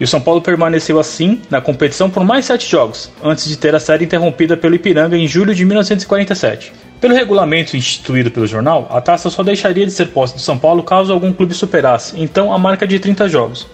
E 0.00 0.04
o 0.04 0.08
São 0.08 0.18
Paulo 0.18 0.40
permaneceu 0.40 0.98
assim 0.98 1.42
na 1.50 1.60
competição 1.60 2.08
por 2.08 2.24
mais 2.24 2.46
7 2.46 2.66
jogos, 2.66 3.12
antes 3.22 3.46
de 3.46 3.58
ter 3.58 3.74
a 3.74 3.78
série 3.78 4.06
interrompida 4.06 4.56
pelo 4.56 4.74
Ipiranga 4.74 5.14
em 5.14 5.28
julho 5.28 5.54
de 5.54 5.62
1947. 5.62 6.72
Pelo 6.98 7.14
regulamento 7.14 7.76
instituído 7.76 8.30
pelo 8.30 8.46
jornal, 8.46 8.88
a 8.90 8.98
taça 9.02 9.28
só 9.28 9.42
deixaria 9.42 9.84
de 9.84 9.92
ser 9.92 10.06
posse 10.06 10.34
do 10.34 10.40
São 10.40 10.58
Paulo 10.58 10.82
caso 10.82 11.12
algum 11.12 11.34
clube 11.34 11.52
superasse, 11.52 12.18
então, 12.18 12.50
a 12.50 12.58
marca 12.58 12.86
de 12.86 12.98
30 12.98 13.28
jogos. 13.28 13.66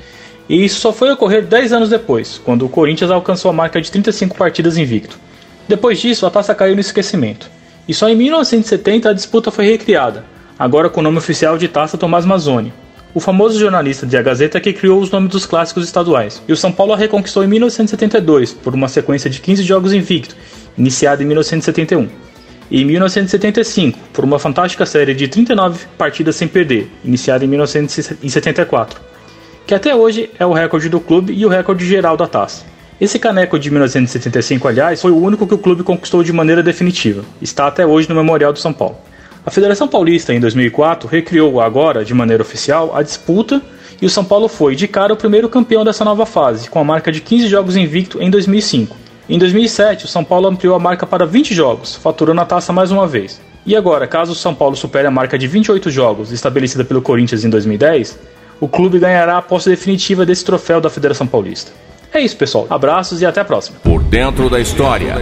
E 0.49 0.65
isso 0.65 0.81
só 0.81 0.93
foi 0.93 1.13
ocorrer 1.13 1.47
10 1.47 1.73
anos 1.73 1.91
depois, 1.91 2.41
quando 2.45 2.67
o 2.67 2.69
Corinthians 2.69 3.13
alcançou 3.13 3.49
a 3.49 3.55
marca 3.55 3.81
de 3.81 3.89
35 3.93 4.37
partidas 4.37 4.77
invicto. 4.77 5.21
Depois 5.69 6.01
disso, 6.01 6.27
a 6.27 6.31
taça 6.31 6.57
caiu 6.57 6.75
no 6.75 6.81
esquecimento. 6.81 7.49
E 7.87 7.95
só 7.95 8.09
em 8.09 8.17
1970 8.17 9.11
a 9.11 9.13
disputa 9.13 9.53
foi 9.53 9.67
recriada, 9.67 10.25
agora 10.59 10.89
com 10.89 10.99
o 10.99 11.05
nome 11.05 11.19
oficial 11.19 11.57
de 11.57 11.69
Taça 11.69 11.97
Tomás 11.97 12.27
Mazzoni, 12.27 12.73
o 13.15 13.21
famoso 13.21 13.59
jornalista 13.59 14.07
de 14.07 14.17
A 14.17 14.23
Gazeta 14.23 14.61
que 14.61 14.73
criou 14.73 15.01
os 15.01 15.11
nomes 15.11 15.31
dos 15.31 15.47
clássicos 15.47 15.85
estaduais. 15.85 16.43
E 16.47 16.53
o 16.53 16.57
São 16.57 16.71
Paulo 16.71 16.93
a 16.93 16.97
reconquistou 16.97 17.43
em 17.43 17.47
1972, 17.47 18.53
por 18.53 18.75
uma 18.75 18.89
sequência 18.89 19.31
de 19.31 19.41
15 19.41 19.63
jogos 19.63 19.93
invicto, 19.93 20.37
iniciada 20.77 21.23
em 21.23 21.27
1971 21.27 22.09
e 22.71 22.83
em 22.83 22.85
1975, 22.85 23.99
por 24.13 24.25
uma 24.25 24.39
fantástica 24.39 24.85
série 24.85 25.15
de 25.15 25.29
39 25.29 25.87
partidas 25.97 26.37
sem 26.37 26.49
perder, 26.49 26.91
iniciada 27.05 27.45
em 27.45 27.49
1974, 27.49 29.01
que 29.67 29.75
até 29.75 29.95
hoje 29.95 30.31
é 30.39 30.45
o 30.45 30.53
recorde 30.53 30.89
do 30.89 31.01
clube 31.01 31.33
e 31.33 31.47
o 31.47 31.49
recorde 31.49 31.87
geral 31.87 32.17
da 32.17 32.27
taça. 32.27 32.65
Esse 33.01 33.19
caneco 33.19 33.59
de 33.59 33.71
1975, 33.71 34.67
aliás, 34.67 35.03
foi 35.03 35.11
o 35.11 35.19
único 35.21 35.47
que 35.47 35.55
o 35.55 35.59
clube 35.59 35.83
conquistou 35.83 36.23
de 36.23 36.33
maneira 36.33 36.63
definitiva. 36.63 37.25
Está 37.43 37.67
até 37.67 37.87
hoje 37.87 38.09
no 38.09 38.15
Memorial 38.15 38.55
do 38.55 38.59
São 38.59 38.73
Paulo. 38.73 38.97
A 39.47 39.51
Federação 39.53 39.87
Paulista, 39.87 40.35
em 40.35 40.41
2004, 40.41 41.09
recriou 41.09 41.61
agora, 41.61 42.05
de 42.05 42.13
maneira 42.13 42.43
oficial, 42.43 42.97
a 42.97 43.01
disputa 43.01 43.63
e 44.03 44.05
o 44.05 44.11
São 44.11 44.25
Paulo 44.25 44.49
foi, 44.49 44.75
de 44.75 44.89
cara, 44.89 45.13
o 45.13 45.17
primeiro 45.17 45.49
campeão 45.49 45.85
dessa 45.85 46.05
nova 46.05 46.27
fase, 46.27 46.69
com 46.69 46.81
a 46.81 46.85
marca 46.85 47.13
de 47.13 47.21
15 47.21 47.47
jogos 47.47 47.77
invicto 47.77 48.21
em 48.21 48.29
2005. 48.29 48.97
Em 49.29 49.39
2007, 49.39 50.05
o 50.05 50.09
São 50.09 50.25
Paulo 50.25 50.49
ampliou 50.49 50.75
a 50.75 50.81
marca 50.81 51.07
para 51.07 51.25
20 51.25 51.55
jogos, 51.55 51.95
faturando 51.95 52.41
a 52.41 52.45
taça 52.45 52.73
mais 52.73 52.91
uma 52.91 53.07
vez. 53.07 53.41
E 53.65 53.77
agora, 53.77 54.09
caso 54.09 54.33
o 54.33 54.35
São 54.35 54.53
Paulo 54.53 54.75
supere 54.75 55.07
a 55.07 55.13
marca 55.13 55.39
de 55.39 55.47
28 55.47 55.91
jogos 55.91 56.33
estabelecida 56.33 56.85
pelo 56.85 57.01
Corinthians 57.01 57.45
em 57.45 57.49
2010, 57.49 58.19
o 58.59 58.67
clube 58.67 58.99
ganhará 58.99 59.39
a 59.39 59.43
posse 59.43 59.71
definitiva 59.71 60.27
desse 60.27 60.45
troféu 60.45 60.81
da 60.81 60.91
Federação 60.91 61.25
Paulista. 61.25 61.71
É 62.13 62.21
isso, 62.21 62.37
pessoal. 62.37 62.67
Abraços 62.69 63.23
e 63.23 63.27
até 63.27 63.43
a 63.43 63.45
próxima. 63.45 63.79
Por 63.81 64.03
dentro 64.03 64.51
da 64.51 64.59
história, 64.59 65.15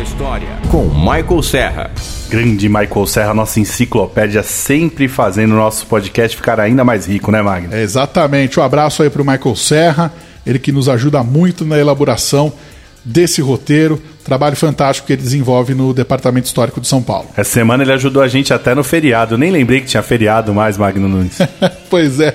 com 0.71 0.85
Michael 0.85 1.43
Serra. 1.43 1.91
Grande 2.35 2.69
Michael 2.69 3.07
Serra, 3.07 3.33
nossa 3.33 3.61
enciclopédia, 3.61 4.43
sempre 4.43 5.07
fazendo 5.07 5.53
o 5.53 5.57
nosso 5.57 5.87
podcast 5.87 6.37
ficar 6.37 6.59
ainda 6.59 6.83
mais 6.83 7.07
rico, 7.07 7.31
né, 7.31 7.41
Magno? 7.41 7.73
É, 7.73 7.81
exatamente. 7.81 8.59
Um 8.59 8.63
abraço 8.65 9.05
aí 9.05 9.09
para 9.09 9.23
o 9.23 9.25
Michael 9.25 9.55
Serra, 9.55 10.13
ele 10.45 10.59
que 10.59 10.73
nos 10.73 10.89
ajuda 10.89 11.23
muito 11.23 11.65
na 11.65 11.79
elaboração 11.79 12.53
desse 13.05 13.41
roteiro, 13.41 14.03
trabalho 14.25 14.57
fantástico 14.57 15.07
que 15.07 15.13
ele 15.13 15.23
desenvolve 15.23 15.75
no 15.75 15.93
Departamento 15.93 16.47
Histórico 16.47 16.81
de 16.81 16.89
São 16.89 17.03
Paulo. 17.03 17.29
Essa 17.37 17.51
semana 17.51 17.83
ele 17.83 17.93
ajudou 17.93 18.23
a 18.23 18.29
gente 18.29 18.53
até 18.53 18.75
no 18.75 18.83
feriado. 18.83 19.37
Nem 19.37 19.51
lembrei 19.51 19.81
que 19.81 19.87
tinha 19.87 20.03
feriado 20.03 20.55
mais, 20.55 20.79
Magno 20.79 21.09
Nunes. 21.09 21.39
pois 21.91 22.19
é. 22.21 22.35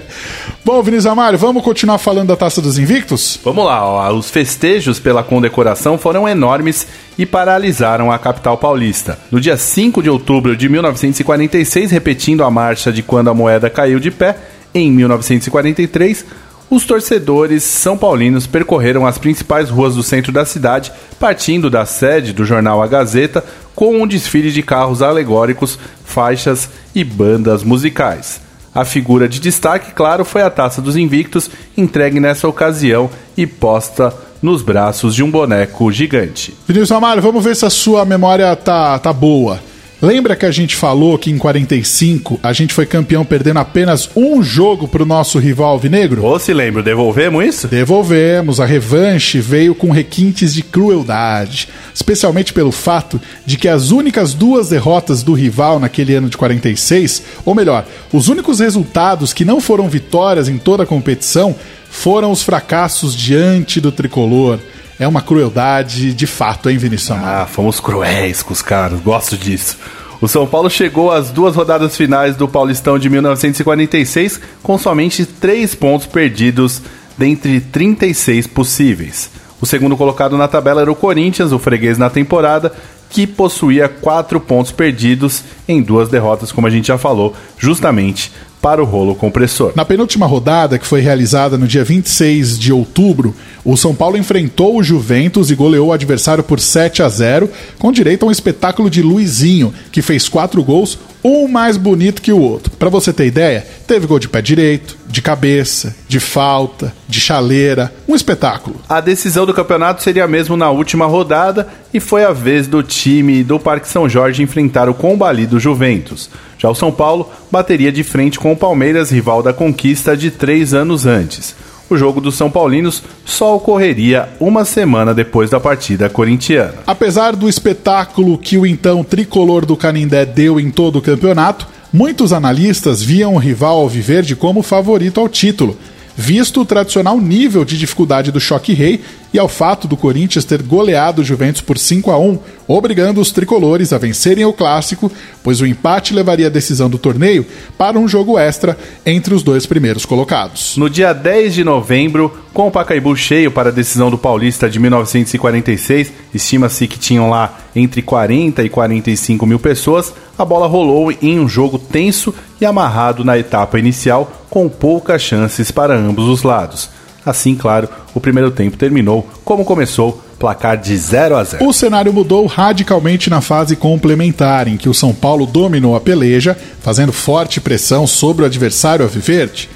Bom, 0.63 0.81
Vinícius 0.83 1.07
Amário, 1.07 1.39
vamos 1.39 1.63
continuar 1.63 1.97
falando 1.97 2.27
da 2.27 2.35
Taça 2.35 2.61
dos 2.61 2.77
Invictos? 2.77 3.39
Vamos 3.43 3.65
lá, 3.65 3.83
ó. 3.83 4.13
os 4.13 4.29
festejos 4.29 4.99
pela 4.99 5.23
condecoração 5.23 5.97
foram 5.97 6.29
enormes 6.29 6.85
e 7.17 7.25
paralisaram 7.25 8.11
a 8.11 8.19
capital 8.19 8.57
paulista. 8.57 9.17
No 9.31 9.41
dia 9.41 9.57
5 9.57 10.03
de 10.03 10.09
outubro 10.09 10.55
de 10.55 10.69
1946, 10.69 11.91
repetindo 11.91 12.43
a 12.43 12.51
marcha 12.51 12.91
de 12.91 13.01
quando 13.01 13.29
a 13.29 13.33
moeda 13.33 13.69
caiu 13.69 13.99
de 13.99 14.11
pé, 14.11 14.37
em 14.73 14.91
1943, 14.91 16.25
os 16.69 16.85
torcedores 16.85 17.63
são 17.63 17.97
paulinos 17.97 18.45
percorreram 18.45 19.05
as 19.05 19.17
principais 19.17 19.69
ruas 19.69 19.95
do 19.95 20.03
centro 20.03 20.31
da 20.31 20.45
cidade, 20.45 20.91
partindo 21.19 21.69
da 21.69 21.85
sede 21.85 22.31
do 22.31 22.45
jornal 22.45 22.81
A 22.81 22.87
Gazeta, 22.87 23.43
com 23.73 24.01
um 24.01 24.05
desfile 24.05 24.51
de 24.51 24.61
carros 24.61 25.01
alegóricos, 25.01 25.79
faixas 26.05 26.69
e 26.93 27.03
bandas 27.03 27.63
musicais. 27.63 28.41
A 28.73 28.85
figura 28.85 29.27
de 29.27 29.39
destaque, 29.39 29.93
claro, 29.93 30.23
foi 30.23 30.43
a 30.43 30.49
Taça 30.49 30.81
dos 30.81 30.95
Invictos, 30.95 31.49
entregue 31.75 32.19
nessa 32.19 32.47
ocasião 32.47 33.09
e 33.35 33.47
posta 33.47 34.13
nos 34.41 34.61
braços 34.61 35.15
de 35.15 35.23
um 35.23 35.31
boneco 35.31 35.91
gigante. 35.91 36.55
Vinícius 36.67 36.91
Amaro, 36.91 37.21
vamos 37.21 37.43
ver 37.43 37.55
se 37.55 37.65
a 37.65 37.69
sua 37.69 38.05
memória 38.05 38.55
tá, 38.55 38.97
tá 38.99 39.11
boa. 39.11 39.59
Lembra 40.01 40.33
que 40.33 40.45
a 40.45 40.51
gente 40.51 40.77
falou 40.77 41.17
que 41.17 41.29
em 41.29 41.37
45 41.37 42.39
a 42.41 42.53
gente 42.53 42.73
foi 42.73 42.85
campeão 42.85 43.25
perdendo 43.25 43.59
apenas 43.59 44.09
um 44.15 44.41
jogo 44.41 44.87
pro 44.87 45.05
nosso 45.05 45.37
rival 45.39 45.71
alvinegro? 45.71 46.23
Ou 46.23 46.39
se 46.39 46.53
lembra, 46.53 46.81
devolvemos 46.81 47.45
isso? 47.45 47.67
Devolvemos. 47.67 48.61
A 48.61 48.65
revanche 48.65 49.41
veio 49.41 49.75
com 49.75 49.91
requintes 49.91 50.53
de 50.53 50.63
crueldade, 50.63 51.67
especialmente 51.93 52.53
pelo 52.53 52.71
fato 52.71 53.19
de 53.45 53.57
que 53.57 53.67
as 53.67 53.91
únicas 53.91 54.33
duas 54.33 54.69
derrotas 54.69 55.21
do 55.21 55.33
rival 55.33 55.81
naquele 55.81 56.15
ano 56.15 56.29
de 56.29 56.37
46, 56.37 57.21
ou 57.43 57.53
melhor, 57.53 57.85
os 58.13 58.29
únicos 58.29 58.61
resultados 58.61 59.33
que 59.33 59.43
não 59.43 59.59
foram 59.59 59.89
vitórias 59.89 60.47
em 60.47 60.57
toda 60.57 60.83
a 60.83 60.87
competição, 60.87 61.53
foram 61.89 62.31
os 62.31 62.41
fracassos 62.41 63.13
diante 63.13 63.81
do 63.81 63.91
tricolor. 63.91 64.59
É 64.99 65.07
uma 65.07 65.21
crueldade 65.21 66.13
de 66.13 66.27
fato, 66.27 66.69
hein, 66.69 66.77
Vinícius? 66.77 67.17
Ah, 67.17 67.47
fomos 67.49 67.79
cruéis 67.79 68.43
com 68.43 68.51
os 68.51 68.61
caras, 68.61 68.99
gosto 68.99 69.37
disso. 69.37 69.77
O 70.19 70.27
São 70.27 70.45
Paulo 70.45 70.69
chegou 70.69 71.09
às 71.09 71.31
duas 71.31 71.55
rodadas 71.55 71.95
finais 71.95 72.35
do 72.35 72.49
Paulistão 72.49 72.99
de 72.99 73.09
1946 73.09 74.41
com 74.61 74.77
somente 74.77 75.25
três 75.25 75.73
pontos 75.73 76.05
perdidos 76.05 76.81
dentre 77.17 77.61
36 77.61 78.47
possíveis. 78.47 79.29
O 79.61 79.65
segundo 79.65 79.95
colocado 79.95 80.37
na 80.37 80.49
tabela 80.49 80.81
era 80.81 80.91
o 80.91 80.95
Corinthians, 80.95 81.53
o 81.53 81.59
freguês 81.59 81.97
na 81.97 82.09
temporada, 82.09 82.73
que 83.09 83.25
possuía 83.25 83.87
quatro 83.87 84.39
pontos 84.39 84.73
perdidos 84.73 85.43
em 85.65 85.81
duas 85.81 86.09
derrotas, 86.09 86.51
como 86.51 86.67
a 86.67 86.69
gente 86.69 86.89
já 86.89 86.97
falou, 86.97 87.33
justamente 87.57 88.31
para 88.61 88.81
o 88.81 88.85
rolo 88.85 89.15
compressor. 89.15 89.71
Na 89.75 89.85
penúltima 89.85 90.25
rodada, 90.25 90.77
que 90.77 90.85
foi 90.85 91.01
realizada 91.01 91.57
no 91.57 91.67
dia 91.67 91.83
26 91.83 92.59
de 92.59 92.73
outubro, 92.73 93.35
o 93.63 93.77
São 93.77 93.93
Paulo 93.93 94.17
enfrentou 94.17 94.77
o 94.77 94.83
Juventus 94.83 95.51
e 95.51 95.55
goleou 95.55 95.87
o 95.87 95.93
adversário 95.93 96.43
por 96.43 96.59
7 96.59 97.03
a 97.03 97.09
0, 97.09 97.49
com 97.77 97.91
direito 97.91 98.23
a 98.23 98.29
um 98.29 98.31
espetáculo 98.31 98.89
de 98.89 99.01
Luizinho, 99.01 99.73
que 99.91 100.01
fez 100.01 100.27
quatro 100.27 100.63
gols, 100.63 100.97
um 101.23 101.47
mais 101.47 101.77
bonito 101.77 102.21
que 102.21 102.31
o 102.31 102.39
outro. 102.39 102.71
Para 102.77 102.89
você 102.89 103.11
ter 103.11 103.25
ideia, 103.25 103.65
teve 103.85 104.07
gol 104.07 104.19
de 104.19 104.29
pé 104.29 104.41
direito, 104.41 104.97
de 105.07 105.21
cabeça, 105.21 105.95
de 106.07 106.19
falta, 106.19 106.93
de 107.07 107.19
chaleira, 107.19 107.93
um 108.07 108.15
espetáculo. 108.15 108.79
A 108.87 109.01
decisão 109.01 109.45
do 109.45 109.53
campeonato 109.53 110.01
seria 110.01 110.27
mesmo 110.27 110.55
na 110.55 110.69
última 110.69 111.05
rodada 111.05 111.67
e 111.93 111.99
foi 111.99 112.23
a 112.23 112.31
vez 112.31 112.67
do 112.67 112.81
time 112.81 113.43
do 113.43 113.59
Parque 113.59 113.87
São 113.87 114.07
Jorge 114.07 114.43
enfrentar 114.43 114.87
o 114.87 114.93
combalido 114.93 115.59
Juventus. 115.59 116.29
Já 116.59 116.69
o 116.69 116.75
São 116.75 116.91
Paulo 116.91 117.29
bateria 117.49 117.91
de 117.91 118.03
frente 118.03 118.37
com 118.37 118.51
o 118.51 118.57
Palmeiras, 118.57 119.09
rival 119.09 119.41
da 119.41 119.53
conquista 119.53 120.15
de 120.15 120.29
três 120.29 120.73
anos 120.73 121.05
antes. 121.05 121.55
O 121.89 121.97
jogo 121.97 122.19
dos 122.19 122.35
São 122.35 122.51
Paulinos 122.51 123.01
só 123.25 123.55
ocorreria 123.55 124.29
uma 124.39 124.65
semana 124.65 125.13
depois 125.13 125.49
da 125.49 125.59
partida 125.59 126.09
corintiana. 126.09 126.75
Apesar 126.85 127.35
do 127.35 127.49
espetáculo 127.49 128.37
que 128.37 128.57
o 128.57 128.65
então 128.65 129.03
tricolor 129.03 129.65
do 129.65 129.77
Canindé 129.77 130.25
deu 130.25 130.59
em 130.59 130.69
todo 130.69 130.97
o 130.97 131.01
campeonato, 131.01 131.65
muitos 131.91 132.33
analistas 132.33 133.01
viam 133.01 133.35
o 133.35 133.39
rival 133.39 133.77
Alviverde 133.77 134.35
como 134.35 134.61
favorito 134.61 135.19
ao 135.19 135.29
título 135.29 135.77
visto 136.19 136.59
o 136.59 136.65
tradicional 136.65 137.17
nível 137.17 137.63
de 137.63 137.77
dificuldade 137.77 138.29
do 138.29 138.41
choque 138.41 138.73
rei 138.73 138.99
e 139.33 139.39
ao 139.39 139.47
fato 139.47 139.87
do 139.87 139.97
Corinthians 139.97 140.45
ter 140.45 140.61
goleado 140.61 141.21
o 141.21 141.25
Juventus 141.25 141.61
por 141.61 141.77
5 141.77 142.11
a 142.11 142.17
1, 142.17 142.39
obrigando 142.67 143.21
os 143.21 143.31
tricolores 143.31 143.93
a 143.93 143.97
vencerem 143.97 144.45
o 144.45 144.53
clássico, 144.53 145.11
pois 145.43 145.61
o 145.61 145.65
empate 145.65 146.13
levaria 146.13 146.47
a 146.47 146.51
decisão 146.51 146.89
do 146.89 146.97
torneio 146.97 147.45
para 147.77 147.97
um 147.97 148.07
jogo 148.07 148.37
extra 148.37 148.77
entre 149.05 149.33
os 149.33 149.43
dois 149.43 149.65
primeiros 149.65 150.05
colocados. 150.05 150.77
No 150.77 150.89
dia 150.89 151.13
10 151.13 151.53
de 151.53 151.63
novembro, 151.63 152.31
com 152.53 152.67
o 152.67 152.71
Pacaembu 152.71 153.15
cheio 153.15 153.51
para 153.51 153.69
a 153.69 153.73
decisão 153.73 154.09
do 154.09 154.17
Paulista 154.17 154.69
de 154.69 154.79
1946, 154.79 156.11
estima-se 156.33 156.87
que 156.87 156.99
tinham 156.99 157.29
lá 157.29 157.57
entre 157.75 158.01
40 158.01 158.63
e 158.63 158.69
45 158.69 159.45
mil 159.45 159.59
pessoas, 159.59 160.13
a 160.37 160.45
bola 160.45 160.67
rolou 160.67 161.11
em 161.11 161.39
um 161.39 161.47
jogo 161.47 161.77
tenso 161.77 162.33
e 162.59 162.65
amarrado 162.65 163.23
na 163.23 163.37
etapa 163.37 163.77
inicial, 163.77 164.31
com 164.49 164.67
poucas 164.67 165.21
chances 165.21 165.71
para 165.71 165.95
ambos 165.95 166.27
os 166.27 166.43
lados. 166.43 166.89
Assim, 167.25 167.55
claro, 167.55 167.89
o 168.13 168.19
primeiro 168.19 168.51
tempo 168.51 168.77
terminou 168.77 169.27
como 169.43 169.65
começou, 169.65 170.21
placar 170.39 170.77
de 170.77 170.95
0 170.95 171.35
a 171.35 171.43
0. 171.43 171.67
O 171.67 171.73
cenário 171.73 172.13
mudou 172.13 172.45
radicalmente 172.45 173.29
na 173.29 173.41
fase 173.41 173.75
complementar, 173.75 174.67
em 174.67 174.77
que 174.77 174.89
o 174.89 174.93
São 174.93 175.13
Paulo 175.13 175.45
dominou 175.45 175.95
a 175.95 175.99
peleja, 175.99 176.57
fazendo 176.81 177.11
forte 177.11 177.59
pressão 177.59 178.07
sobre 178.07 178.43
o 178.43 178.45
adversário 178.45 179.03
Alviverde. 179.03 179.69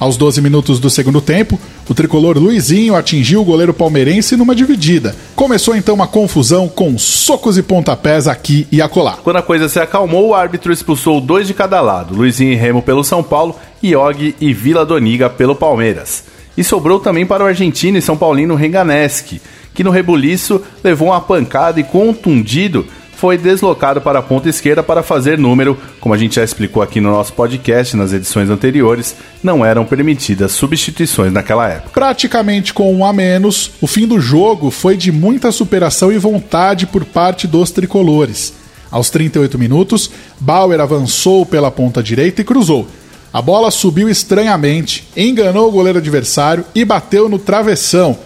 Aos 0.00 0.16
12 0.16 0.40
minutos 0.40 0.78
do 0.78 0.88
segundo 0.88 1.20
tempo, 1.20 1.58
o 1.88 1.94
tricolor 1.94 2.38
Luizinho 2.38 2.94
atingiu 2.94 3.40
o 3.40 3.44
goleiro 3.44 3.74
palmeirense 3.74 4.36
numa 4.36 4.54
dividida. 4.54 5.16
Começou 5.34 5.74
então 5.74 5.92
uma 5.92 6.06
confusão 6.06 6.68
com 6.68 6.96
socos 6.96 7.58
e 7.58 7.64
pontapés 7.64 8.28
aqui 8.28 8.68
e 8.70 8.80
acolá. 8.80 9.18
Quando 9.24 9.38
a 9.38 9.42
coisa 9.42 9.68
se 9.68 9.80
acalmou, 9.80 10.28
o 10.28 10.34
árbitro 10.34 10.72
expulsou 10.72 11.20
dois 11.20 11.48
de 11.48 11.54
cada 11.54 11.80
lado: 11.80 12.14
Luizinho 12.14 12.52
e 12.52 12.56
Remo 12.56 12.80
pelo 12.80 13.02
São 13.02 13.24
Paulo 13.24 13.56
e 13.82 13.96
Og 13.96 14.36
e 14.40 14.52
Vila 14.52 14.86
Doniga 14.86 15.28
pelo 15.28 15.56
Palmeiras. 15.56 16.22
E 16.58 16.64
sobrou 16.64 16.98
também 16.98 17.24
para 17.24 17.44
o 17.44 17.46
argentino 17.46 17.98
e 17.98 18.02
São 18.02 18.16
Paulino 18.16 18.56
Renganeschi, 18.56 19.40
que 19.72 19.84
no 19.84 19.92
rebuliço 19.92 20.60
levou 20.82 21.10
uma 21.10 21.20
pancada 21.20 21.78
e 21.78 21.84
contundido 21.84 22.84
foi 23.12 23.38
deslocado 23.38 24.00
para 24.00 24.18
a 24.18 24.22
ponta 24.22 24.48
esquerda 24.48 24.82
para 24.82 25.02
fazer 25.02 25.38
número. 25.38 25.78
Como 26.00 26.14
a 26.14 26.18
gente 26.18 26.34
já 26.34 26.42
explicou 26.42 26.82
aqui 26.82 27.00
no 27.00 27.10
nosso 27.10 27.32
podcast 27.32 27.96
nas 27.96 28.12
edições 28.12 28.50
anteriores, 28.50 29.14
não 29.40 29.64
eram 29.64 29.84
permitidas 29.84 30.50
substituições 30.50 31.32
naquela 31.32 31.68
época. 31.68 31.90
Praticamente 31.94 32.74
com 32.74 32.92
um 32.92 33.04
a 33.04 33.12
menos, 33.12 33.72
o 33.80 33.86
fim 33.86 34.06
do 34.06 34.20
jogo 34.20 34.68
foi 34.70 34.96
de 34.96 35.12
muita 35.12 35.52
superação 35.52 36.10
e 36.10 36.18
vontade 36.18 36.86
por 36.88 37.04
parte 37.04 37.46
dos 37.46 37.70
tricolores. 37.70 38.52
Aos 38.90 39.10
38 39.10 39.56
minutos, 39.58 40.10
Bauer 40.40 40.80
avançou 40.80 41.46
pela 41.46 41.70
ponta 41.70 42.02
direita 42.02 42.40
e 42.40 42.44
cruzou. 42.44 42.88
A 43.32 43.42
bola 43.42 43.70
subiu 43.70 44.08
estranhamente, 44.08 45.06
enganou 45.16 45.68
o 45.68 45.72
goleiro 45.72 45.98
adversário 45.98 46.64
e 46.74 46.84
bateu 46.84 47.28
no 47.28 47.38
travessão. 47.38 48.18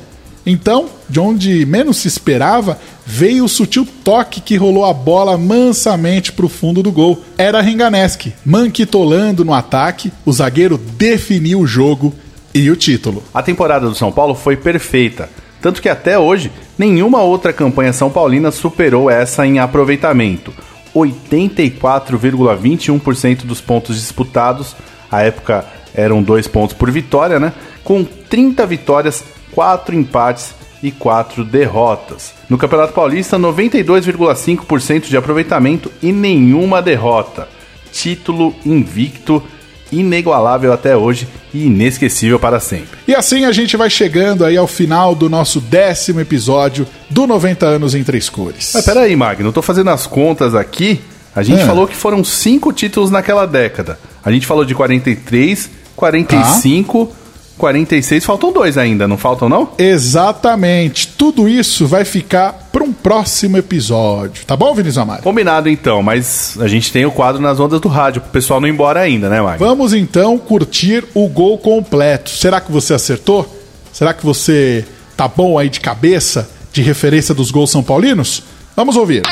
Então, 0.47 0.87
de 1.09 1.21
onde 1.21 1.67
menos 1.67 1.99
se 1.99 2.09
esperava, 2.09 2.79
veio 3.05 3.45
o 3.45 3.49
sutil 3.49 3.87
toque 4.05 4.41
que 4.41 4.57
rolou 4.57 4.85
a 4.85 4.93
bola 4.93 5.37
mansamente 5.37 6.33
para 6.33 6.47
o 6.47 6.49
fundo 6.49 6.83
do 6.83 6.93
gol. 6.93 7.21
Era 7.37 7.61
Renganeschi, 7.61 8.33
manquitolando 8.45 9.45
no 9.45 9.55
ataque, 9.55 10.13
o 10.25 10.33
zagueiro 10.33 10.79
definiu 10.79 11.61
o 11.61 11.67
jogo 11.67 12.15
e 12.55 12.71
o 12.71 12.77
título. 12.77 13.25
A 13.35 13.43
temporada 13.43 13.89
do 13.89 13.95
São 13.95 14.13
Paulo 14.13 14.35
foi 14.35 14.57
perfeita, 14.57 15.29
tanto 15.61 15.83
que 15.83 15.89
até 15.89 16.19
hoje 16.19 16.51
nenhuma 16.79 17.23
outra 17.23 17.53
campanha 17.53 17.93
são 17.93 18.11
paulina 18.11 18.51
superou 18.51 19.11
essa 19.11 19.47
em 19.47 19.59
aproveitamento. 19.59 20.53
84,21% 20.95 23.45
dos 23.45 23.61
pontos 23.61 23.97
disputados, 23.97 24.77
à 25.13 25.23
época 25.23 25.65
eram 25.95 26.23
dois 26.23 26.49
pontos 26.49 26.75
por 26.75 26.91
vitória, 26.91 27.39
né? 27.39 27.53
Com 27.85 28.03
30 28.03 28.65
vitórias, 28.67 29.23
4 29.53 29.95
empates 29.95 30.55
e 30.83 30.91
4 30.91 31.45
derrotas. 31.45 32.33
No 32.49 32.57
Campeonato 32.59 32.93
Paulista, 32.95 33.39
92,5% 33.39 35.09
de 35.09 35.17
aproveitamento 35.17 35.91
e 36.03 36.13
nenhuma 36.13 36.81
derrota. 36.81 37.47
Título 37.93 38.55
invicto, 38.65 39.43
inigualável 39.91 40.73
até 40.73 40.97
hoje 40.97 41.29
e 41.53 41.67
inesquecível 41.67 42.39
para 42.41 42.59
sempre. 42.59 42.99
E 43.07 43.15
assim 43.15 43.45
a 43.45 43.53
gente 43.53 43.77
vai 43.77 43.91
chegando 43.91 44.45
aí 44.45 44.57
ao 44.57 44.67
final 44.67 45.15
do 45.15 45.29
nosso 45.29 45.61
décimo 45.61 46.21
episódio 46.21 46.87
do 47.11 47.27
90 47.27 47.67
anos 47.67 47.95
em 47.95 48.03
três 48.03 48.29
cores. 48.31 48.73
Mas 48.75 48.85
peraí, 48.85 49.15
Magno, 49.15 49.53
tô 49.53 49.61
fazendo 49.61 49.91
as 49.91 50.07
contas 50.07 50.55
aqui. 50.55 51.01
A 51.37 51.43
gente 51.43 51.63
É. 51.63 51.67
falou 51.67 51.87
que 51.87 51.95
foram 51.97 52.25
cinco 52.25 52.73
títulos 52.73 53.11
naquela 53.11 53.47
década. 53.47 53.99
A 54.25 54.31
gente 54.31 54.47
falou 54.47 54.65
de 54.65 54.75
43, 54.75 55.71
45, 55.97 57.13
46. 57.59 58.25
Faltam 58.25 58.53
dois 58.53 58.79
ainda, 58.79 59.07
não 59.07 59.17
faltam 59.17 59.49
não? 59.49 59.71
Exatamente. 59.79 61.09
Tudo 61.09 61.49
isso 61.49 61.87
vai 61.87 62.05
ficar 62.05 62.69
para 62.73 62.83
um 62.83 62.93
próximo 62.93 63.57
episódio. 63.57 64.45
Tá 64.45 64.57
bom, 64.57 64.75
Vinícius 64.75 64.99
Amaro? 64.99 65.23
Combinado 65.23 65.69
então, 65.69 66.03
mas 66.03 66.57
a 66.61 66.67
gente 66.67 66.93
tem 66.93 67.05
o 67.05 67.11
quadro 67.11 67.41
nas 67.41 67.61
ondas 67.61 67.81
do 67.81 67.89
rádio, 67.89 68.21
pro 68.21 68.31
pessoal 68.31 68.61
não 68.61 68.69
ir 68.69 68.73
embora 68.73 69.01
ainda, 69.01 69.29
né, 69.29 69.41
Magno? 69.41 69.67
Vamos 69.67 69.93
então 69.93 70.39
curtir 70.39 71.05
o 71.15 71.29
gol 71.29 71.59
completo. 71.59 72.31
Será 72.31 72.61
que 72.61 72.73
você 72.73 72.95
acertou? 72.95 73.61
Será 73.93 74.15
que 74.15 74.25
você 74.25 74.85
tá 75.17 75.29
bom 75.29 75.59
aí 75.59 75.69
de 75.69 75.81
cabeça 75.81 76.49
de 76.73 76.81
referência 76.81 77.35
dos 77.35 77.51
gols 77.51 77.71
são 77.71 77.83
paulinos? 77.83 78.43
Vamos 78.75 78.97
ouvir. 78.97 79.23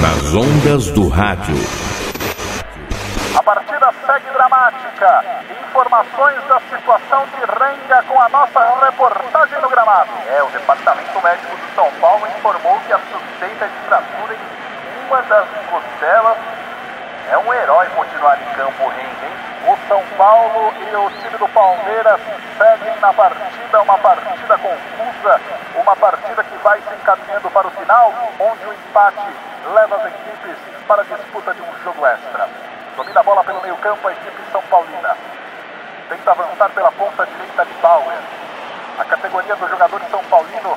Nas 0.00 0.34
ondas 0.34 0.90
do 0.92 1.08
rádio. 1.08 1.56
A 3.36 3.42
partida 3.42 3.92
segue 4.06 4.30
dramática. 4.30 5.24
Informações 5.68 6.42
da 6.48 6.60
situação 6.70 7.24
de 7.26 7.40
Renga 7.40 8.02
com 8.04 8.20
a 8.20 8.28
nossa 8.28 8.84
reportagem 8.84 9.60
no 9.60 9.68
gramado. 9.68 10.10
É, 10.28 10.42
o 10.42 10.48
Departamento 10.50 11.22
Médico 11.22 11.56
de 11.56 11.74
São 11.74 11.90
Paulo 12.00 12.26
informou 12.38 12.80
que 12.86 12.92
a 12.92 12.98
suspeita 12.98 13.68
de 13.68 13.78
fratura 13.88 14.34
em 14.34 15.08
uma 15.08 15.22
das 15.22 15.48
costelas 15.68 16.38
É 17.28 17.38
um 17.38 17.54
herói 17.54 17.88
continuar 17.90 18.40
em 18.40 18.54
campo, 18.54 18.82
Henrique. 18.92 19.32
O 19.66 19.88
São 19.88 20.02
Paulo 20.16 20.74
e 20.76 20.96
o 20.96 21.10
time 21.20 21.38
do 21.38 21.48
Palmeiras 21.48 22.20
seguem 22.58 22.96
na 23.00 23.12
partida, 23.12 23.82
uma 23.82 23.98
partida 23.98 24.58
confusa, 24.58 25.40
uma 25.76 25.96
partida 25.96 26.42
que 26.42 26.56
vai 26.58 26.80
se 26.80 26.94
encaminhando 26.94 27.50
para 27.50 27.68
o 27.68 27.70
final, 27.70 28.12
onde 28.40 28.66
o 28.66 28.72
empate 28.72 29.36
leva 29.72 29.96
as 29.96 30.06
equipes 30.06 30.56
para 30.86 31.02
a 31.02 31.04
disputa 31.04 31.54
de 31.54 31.62
um 31.62 31.78
jogo 31.84 32.04
extra. 32.04 32.48
Domina 32.96 33.20
a 33.20 33.22
bola 33.22 33.44
pelo 33.44 33.62
meio 33.62 33.76
campo 33.76 34.08
a 34.08 34.12
equipe 34.12 34.42
São 34.50 34.62
Paulina. 34.62 35.16
Tenta 36.08 36.30
avançar 36.32 36.70
pela 36.70 36.92
ponta 36.92 37.24
direita 37.24 37.64
de 37.64 37.72
Bauer. 37.74 38.18
A 38.98 39.04
categoria 39.04 39.56
do 39.56 39.68
jogador 39.68 40.02
São 40.10 40.22
Paulino 40.24 40.76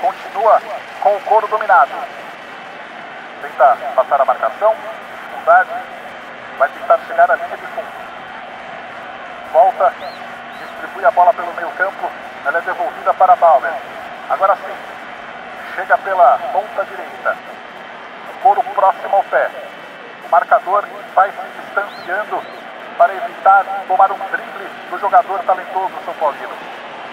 continua 0.00 0.62
com 1.00 1.16
o 1.16 1.20
couro 1.22 1.48
dominado. 1.48 1.92
Tenta 3.42 3.76
passar 3.96 4.20
a 4.20 4.24
marcação, 4.24 4.74
dificuldade, 5.48 5.70
vai 6.58 6.68
tentar 6.68 6.98
chegar 7.06 7.30
à 7.30 7.34
linha 7.34 7.56
de 7.56 7.66
fundo. 7.68 7.88
Volta, 9.52 9.92
distribui 10.58 11.04
a 11.04 11.10
bola 11.10 11.32
pelo 11.32 11.52
meio 11.54 11.70
campo, 11.70 12.10
ela 12.44 12.58
é 12.58 12.60
devolvida 12.60 13.14
para 13.14 13.36
Bauer. 13.36 13.72
Agora 14.28 14.56
sim, 14.56 14.76
chega 15.74 15.96
pela 15.98 16.38
ponta 16.52 16.84
direita. 16.84 17.36
Couro 18.42 18.62
próximo 18.62 19.16
ao 19.16 19.24
pé. 19.24 19.50
O 20.26 20.28
marcador 20.30 20.84
vai 21.14 21.32
se 21.32 21.62
distanciando 21.62 22.42
para 22.98 23.14
evitar 23.14 23.64
tomar 23.86 24.12
um 24.12 24.18
drible 24.30 24.68
do 24.90 24.98
jogador 24.98 25.38
talentoso 25.40 25.94
São 26.04 26.14
Paulino. 26.14 26.52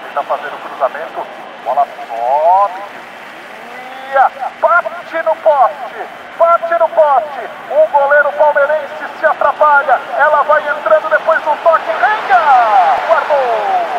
Tenta 0.04 0.24
fazer 0.24 0.48
o 0.48 0.58
cruzamento, 0.58 1.26
bola 1.63 1.88
sobe, 2.08 2.82
desvia, 3.71 4.32
bate 4.60 5.24
no 5.24 5.36
poste, 5.38 6.24
bate 6.38 6.74
no 6.78 6.89
poste. 6.89 7.50
O 7.71 7.88
goleiro 7.88 8.32
palmeirense 8.34 9.08
se 9.19 9.26
atrapalha, 9.26 10.00
ela 10.17 10.43
vai 10.43 10.62
entrando 10.69 11.10
depois 11.10 11.41
do 11.41 11.56
toque, 11.63 11.91
Renga! 11.91 12.39
Guardou! 13.08 13.95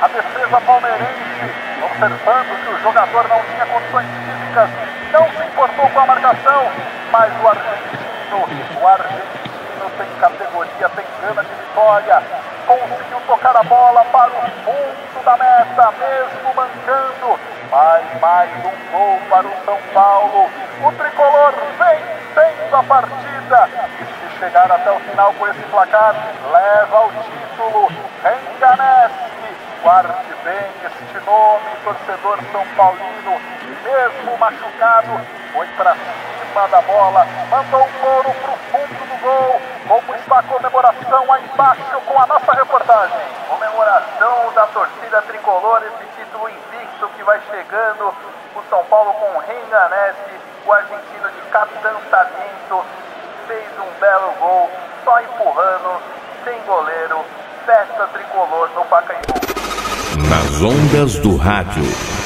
a 0.02 0.08
defesa 0.08 0.62
palmeirense, 0.62 1.54
observando 1.84 2.64
que 2.64 2.70
o 2.70 2.82
jogador 2.82 3.28
não 3.28 3.42
tinha 3.44 3.66
condições 3.66 4.08
físicas, 4.08 4.70
não 5.12 5.30
se 5.32 5.44
importou 5.44 5.90
com 5.90 6.00
a 6.00 6.06
marcação, 6.06 6.72
mas 7.12 7.34
o 7.42 7.48
argentino, 7.48 8.09
o 8.36 8.88
argentino 8.88 9.90
tem 9.98 10.08
categoria, 10.20 10.90
tem 10.90 11.06
gana 11.22 11.44
de 11.44 11.54
vitória, 11.56 12.22
conseguiu 12.68 13.20
tocar 13.26 13.58
a 13.58 13.64
bola 13.64 14.04
para 14.06 14.30
o 14.30 14.42
fundo 14.64 15.24
da 15.26 15.36
meta, 15.36 15.92
mesmo 15.98 16.54
mancando, 16.56 17.40
mas 17.72 18.22
mais 18.22 18.52
um 18.66 18.92
gol 18.92 19.20
para 19.30 19.48
o 19.48 19.66
São 19.66 19.78
Paulo, 19.94 20.50
o 20.84 20.92
tricolor 20.92 21.54
vencendo 21.80 22.76
a 22.76 22.84
partida, 22.84 23.70
e 24.00 24.06
se 24.06 24.38
chegar 24.38 24.72
até 24.72 24.92
o 24.92 25.00
final 25.00 25.34
com 25.34 25.48
esse 25.48 25.64
placar, 25.64 26.14
leva 26.52 27.08
o 27.08 27.12
título, 27.24 27.92
enganece, 28.22 29.14
guarde 29.82 30.36
bem 30.44 30.72
este 30.86 31.26
nome, 31.26 31.66
torcedor 31.84 32.40
São 32.52 32.66
Paulino, 32.76 33.42
mesmo 33.84 34.38
machucado, 34.38 35.20
foi 35.52 35.66
para 35.70 35.94
cima 35.94 36.39
da 36.54 36.82
bola, 36.82 37.28
mandou 37.50 37.82
o 37.82 37.90
couro 38.02 38.34
para 38.42 38.52
o 38.52 38.58
fundo 38.58 39.06
do 39.06 39.22
gol. 39.22 39.62
Como 39.88 40.16
está 40.16 40.40
a 40.40 40.44
comemoração 40.44 41.34
aí 41.34 41.44
embaixo 41.46 42.02
com 42.06 42.20
a 42.20 42.28
nossa 42.28 42.52
reportagem? 42.54 43.18
Comemoração 43.48 44.54
da 44.54 44.66
torcida 44.68 45.22
tricolor, 45.24 45.82
esse 45.84 46.06
título 46.18 46.50
invicto 46.50 47.08
que 47.16 47.24
vai 47.24 47.40
chegando. 47.50 48.14
O 48.56 48.64
São 48.70 48.84
Paulo 48.86 49.14
com 49.14 49.40
Renganeschi, 49.40 50.40
o 50.66 50.74
argentino 50.74 51.30
de 51.32 51.42
capitão 51.52 51.96
talento, 52.10 52.86
fez 53.48 53.68
um 53.80 54.00
belo 54.00 54.34
gol, 54.40 54.70
só 55.04 55.22
empurrando, 55.22 56.02
sem 56.44 56.60
goleiro. 56.64 57.24
Festa 57.66 58.08
tricolor 58.08 58.70
no 58.74 58.84
Pacaembu. 58.86 59.34
Nas 60.30 60.62
ondas 60.62 61.20
do 61.20 61.38
rádio. 61.38 62.19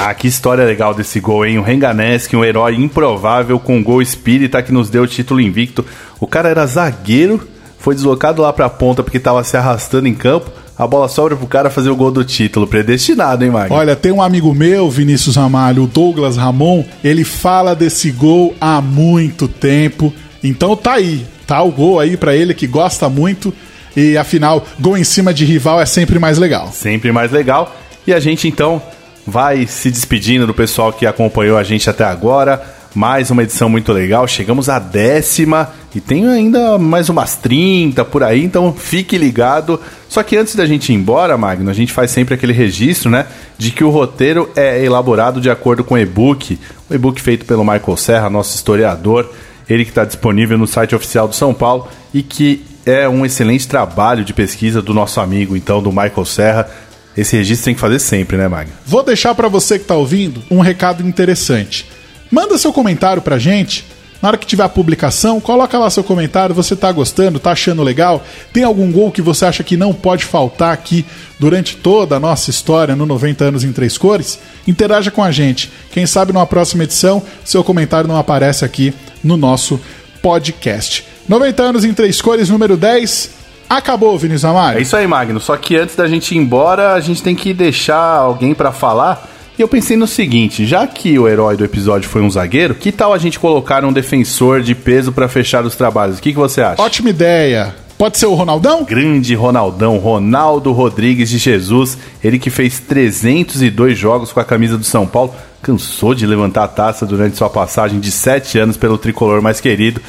Ah, 0.00 0.14
que 0.14 0.28
história 0.28 0.64
legal 0.64 0.94
desse 0.94 1.18
gol, 1.18 1.44
hein? 1.44 1.58
O 1.58 1.62
Renganeschi, 1.62 2.36
um 2.36 2.44
herói 2.44 2.76
improvável 2.76 3.58
com 3.58 3.78
um 3.78 3.82
gol 3.82 4.00
espírita 4.00 4.62
que 4.62 4.70
nos 4.70 4.88
deu 4.88 5.02
o 5.02 5.06
título 5.08 5.40
invicto. 5.40 5.84
O 6.20 6.26
cara 6.26 6.48
era 6.48 6.64
zagueiro, 6.64 7.48
foi 7.80 7.96
deslocado 7.96 8.40
lá 8.40 8.52
pra 8.52 8.70
ponta 8.70 9.02
porque 9.02 9.18
tava 9.18 9.42
se 9.42 9.56
arrastando 9.56 10.06
em 10.06 10.14
campo. 10.14 10.52
A 10.78 10.86
bola 10.86 11.08
sobra 11.08 11.36
pro 11.36 11.48
cara 11.48 11.68
fazer 11.68 11.90
o 11.90 11.96
gol 11.96 12.12
do 12.12 12.24
título. 12.24 12.64
Predestinado, 12.64 13.44
hein, 13.44 13.50
Magno? 13.50 13.74
Olha, 13.74 13.96
tem 13.96 14.12
um 14.12 14.22
amigo 14.22 14.54
meu, 14.54 14.88
Vinícius 14.88 15.34
Ramalho, 15.34 15.82
o 15.82 15.86
Douglas 15.88 16.36
Ramon, 16.36 16.84
ele 17.02 17.24
fala 17.24 17.74
desse 17.74 18.12
gol 18.12 18.54
há 18.60 18.80
muito 18.80 19.48
tempo. 19.48 20.14
Então 20.44 20.76
tá 20.76 20.92
aí, 20.92 21.26
tá 21.44 21.60
o 21.60 21.72
gol 21.72 21.98
aí 21.98 22.16
pra 22.16 22.36
ele 22.36 22.54
que 22.54 22.68
gosta 22.68 23.08
muito. 23.08 23.52
E 23.96 24.16
afinal, 24.16 24.64
gol 24.78 24.96
em 24.96 25.02
cima 25.02 25.34
de 25.34 25.44
rival 25.44 25.80
é 25.80 25.86
sempre 25.86 26.20
mais 26.20 26.38
legal. 26.38 26.70
Sempre 26.72 27.10
mais 27.10 27.32
legal. 27.32 27.76
E 28.06 28.14
a 28.14 28.20
gente 28.20 28.46
então 28.46 28.80
vai 29.28 29.66
se 29.66 29.90
despedindo 29.90 30.46
do 30.46 30.54
pessoal 30.54 30.92
que 30.92 31.06
acompanhou 31.06 31.58
a 31.58 31.62
gente 31.62 31.88
até 31.88 32.04
agora. 32.04 32.62
Mais 32.94 33.30
uma 33.30 33.42
edição 33.42 33.68
muito 33.68 33.92
legal. 33.92 34.26
Chegamos 34.26 34.68
à 34.68 34.78
décima 34.78 35.70
e 35.94 36.00
tem 36.00 36.26
ainda 36.26 36.78
mais 36.78 37.08
umas 37.08 37.36
30 37.36 38.04
por 38.06 38.22
aí, 38.22 38.42
então 38.42 38.72
fique 38.72 39.18
ligado. 39.18 39.80
Só 40.08 40.22
que 40.22 40.36
antes 40.36 40.56
da 40.56 40.64
gente 40.64 40.92
ir 40.92 40.96
embora, 40.96 41.36
Magno, 41.36 41.70
a 41.70 41.74
gente 41.74 41.92
faz 41.92 42.10
sempre 42.10 42.34
aquele 42.34 42.52
registro, 42.52 43.10
né? 43.10 43.26
De 43.58 43.70
que 43.70 43.84
o 43.84 43.90
roteiro 43.90 44.50
é 44.56 44.82
elaborado 44.82 45.40
de 45.40 45.50
acordo 45.50 45.84
com 45.84 45.94
o 45.94 45.98
e-book. 45.98 46.58
O 46.88 46.94
e-book 46.94 47.20
feito 47.20 47.44
pelo 47.44 47.62
Michael 47.62 47.96
Serra, 47.96 48.30
nosso 48.30 48.54
historiador. 48.54 49.30
Ele 49.68 49.84
que 49.84 49.90
está 49.90 50.04
disponível 50.04 50.56
no 50.56 50.66
site 50.66 50.94
oficial 50.94 51.28
do 51.28 51.34
São 51.34 51.52
Paulo 51.52 51.86
e 52.14 52.22
que 52.22 52.64
é 52.86 53.06
um 53.06 53.26
excelente 53.26 53.68
trabalho 53.68 54.24
de 54.24 54.32
pesquisa 54.32 54.80
do 54.80 54.94
nosso 54.94 55.20
amigo, 55.20 55.54
então, 55.54 55.82
do 55.82 55.90
Michael 55.90 56.24
Serra. 56.24 56.70
Esse 57.18 57.36
registro 57.36 57.64
tem 57.64 57.74
que 57.74 57.80
fazer 57.80 57.98
sempre, 57.98 58.36
né, 58.36 58.46
Magno? 58.46 58.72
Vou 58.86 59.02
deixar 59.02 59.34
para 59.34 59.48
você 59.48 59.76
que 59.76 59.84
tá 59.84 59.96
ouvindo 59.96 60.40
um 60.48 60.60
recado 60.60 61.04
interessante. 61.04 61.84
Manda 62.30 62.56
seu 62.56 62.72
comentário 62.72 63.20
pra 63.20 63.40
gente. 63.40 63.84
Na 64.22 64.28
hora 64.28 64.38
que 64.38 64.46
tiver 64.46 64.62
a 64.62 64.68
publicação, 64.68 65.40
coloca 65.40 65.76
lá 65.76 65.90
seu 65.90 66.04
comentário. 66.04 66.54
Você 66.54 66.76
tá 66.76 66.92
gostando, 66.92 67.40
tá 67.40 67.50
achando 67.50 67.82
legal? 67.82 68.24
Tem 68.52 68.62
algum 68.62 68.92
gol 68.92 69.10
que 69.10 69.20
você 69.20 69.44
acha 69.44 69.64
que 69.64 69.76
não 69.76 69.92
pode 69.92 70.24
faltar 70.24 70.72
aqui 70.72 71.04
durante 71.40 71.76
toda 71.76 72.14
a 72.14 72.20
nossa 72.20 72.50
história 72.50 72.94
no 72.94 73.04
90 73.04 73.44
anos 73.46 73.64
em 73.64 73.72
três 73.72 73.98
cores? 73.98 74.38
Interaja 74.66 75.10
com 75.10 75.22
a 75.22 75.32
gente. 75.32 75.72
Quem 75.90 76.06
sabe 76.06 76.32
numa 76.32 76.46
próxima 76.46 76.84
edição 76.84 77.20
seu 77.44 77.64
comentário 77.64 78.06
não 78.06 78.16
aparece 78.16 78.64
aqui 78.64 78.94
no 79.24 79.36
nosso 79.36 79.80
podcast. 80.22 81.04
90 81.28 81.62
anos 81.64 81.84
em 81.84 81.92
três 81.92 82.22
cores, 82.22 82.48
número 82.48 82.76
10. 82.76 83.37
Acabou, 83.68 84.18
Vinícius 84.18 84.44
Amaro. 84.44 84.78
É 84.78 84.82
isso 84.82 84.96
aí, 84.96 85.06
Magno. 85.06 85.38
Só 85.40 85.56
que 85.56 85.76
antes 85.76 85.94
da 85.94 86.06
gente 86.06 86.34
ir 86.34 86.38
embora, 86.38 86.94
a 86.94 87.00
gente 87.00 87.22
tem 87.22 87.34
que 87.34 87.52
deixar 87.52 88.16
alguém 88.16 88.54
para 88.54 88.72
falar. 88.72 89.28
E 89.58 89.60
eu 89.60 89.68
pensei 89.68 89.96
no 89.96 90.06
seguinte, 90.06 90.64
já 90.64 90.86
que 90.86 91.18
o 91.18 91.26
herói 91.26 91.56
do 91.56 91.64
episódio 91.64 92.08
foi 92.08 92.22
um 92.22 92.30
zagueiro, 92.30 92.76
que 92.76 92.92
tal 92.92 93.12
a 93.12 93.18
gente 93.18 93.40
colocar 93.40 93.84
um 93.84 93.92
defensor 93.92 94.62
de 94.62 94.74
peso 94.74 95.10
para 95.10 95.26
fechar 95.26 95.64
os 95.64 95.74
trabalhos? 95.74 96.18
O 96.18 96.22
que, 96.22 96.30
que 96.30 96.38
você 96.38 96.60
acha? 96.60 96.80
Ótima 96.80 97.10
ideia. 97.10 97.74
Pode 97.98 98.16
ser 98.16 98.26
o 98.26 98.34
Ronaldão? 98.34 98.84
Grande 98.84 99.34
Ronaldão, 99.34 99.98
Ronaldo 99.98 100.70
Rodrigues 100.70 101.28
de 101.28 101.38
Jesus, 101.38 101.98
ele 102.22 102.38
que 102.38 102.48
fez 102.48 102.78
302 102.78 103.98
jogos 103.98 104.32
com 104.32 104.38
a 104.38 104.44
camisa 104.44 104.78
do 104.78 104.84
São 104.84 105.04
Paulo, 105.04 105.34
cansou 105.60 106.14
de 106.14 106.24
levantar 106.24 106.62
a 106.62 106.68
taça 106.68 107.04
durante 107.04 107.36
sua 107.36 107.50
passagem 107.50 107.98
de 107.98 108.12
7 108.12 108.56
anos 108.60 108.76
pelo 108.76 108.96
tricolor 108.96 109.42
mais 109.42 109.60
querido. 109.60 110.00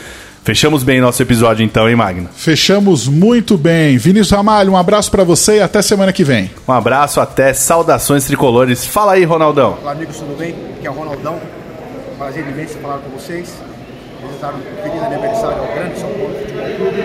Fechamos 0.43 0.83
bem 0.83 0.99
nosso 0.99 1.21
episódio 1.21 1.63
então, 1.63 1.87
hein, 1.87 1.95
Magno? 1.95 2.29
Fechamos 2.33 3.07
muito 3.07 3.57
bem. 3.57 3.97
Vinícius 3.97 4.31
Ramalho, 4.31 4.71
um 4.71 4.77
abraço 4.77 5.11
para 5.11 5.23
você 5.23 5.57
e 5.57 5.61
até 5.61 5.81
semana 5.81 6.11
que 6.11 6.23
vem. 6.23 6.49
Um 6.67 6.71
abraço, 6.71 7.19
até 7.19 7.53
saudações 7.53 8.25
tricolores. 8.25 8.85
Fala 8.85 9.13
aí, 9.13 9.23
Ronaldão. 9.23 9.77
Olá, 9.81 9.91
amigos, 9.91 10.17
tudo 10.17 10.37
bem? 10.37 10.55
Aqui 10.77 10.87
é 10.87 10.89
o 10.89 10.93
Ronaldão. 10.93 11.39
Prazer 12.17 12.47
imenso 12.47 12.77
falar 12.79 12.97
com 12.97 13.09
vocês. 13.11 13.53
Desejar 14.21 14.53
um 14.55 14.81
feliz 14.81 15.03
aniversário 15.03 15.57
ao 15.59 15.67
grande 15.67 15.99
São 15.99 16.09
Paulo 16.09 16.33
Futebol 16.39 16.65
Clube. 16.77 17.03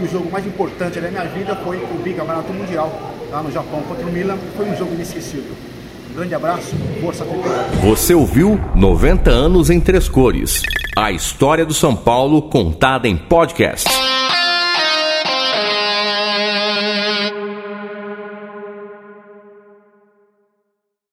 E 0.00 0.04
o 0.04 0.08
jogo 0.10 0.30
mais 0.30 0.46
importante 0.46 1.00
da 1.00 1.08
minha 1.08 1.24
vida 1.24 1.56
foi 1.64 1.76
o 1.78 2.02
Bicampeonato 2.02 2.52
Mundial, 2.52 2.92
lá 3.30 3.42
no 3.42 3.50
Japão, 3.50 3.82
contra 3.88 4.04
o 4.04 4.12
Milan. 4.12 4.36
Foi 4.56 4.68
um 4.68 4.76
jogo 4.76 4.92
inesquecível. 4.94 5.52
Grande 6.14 6.32
abraço, 6.32 6.76
força 7.00 7.24
tricolor. 7.24 7.52
Você 7.82 8.14
ouviu 8.14 8.60
90 8.76 9.32
anos 9.32 9.68
em 9.68 9.80
três 9.80 10.08
cores. 10.08 10.62
A 10.96 11.10
história 11.10 11.66
do 11.66 11.74
São 11.74 11.96
Paulo 11.96 12.42
contada 12.42 13.08
em 13.08 13.16
podcast. 13.16 13.88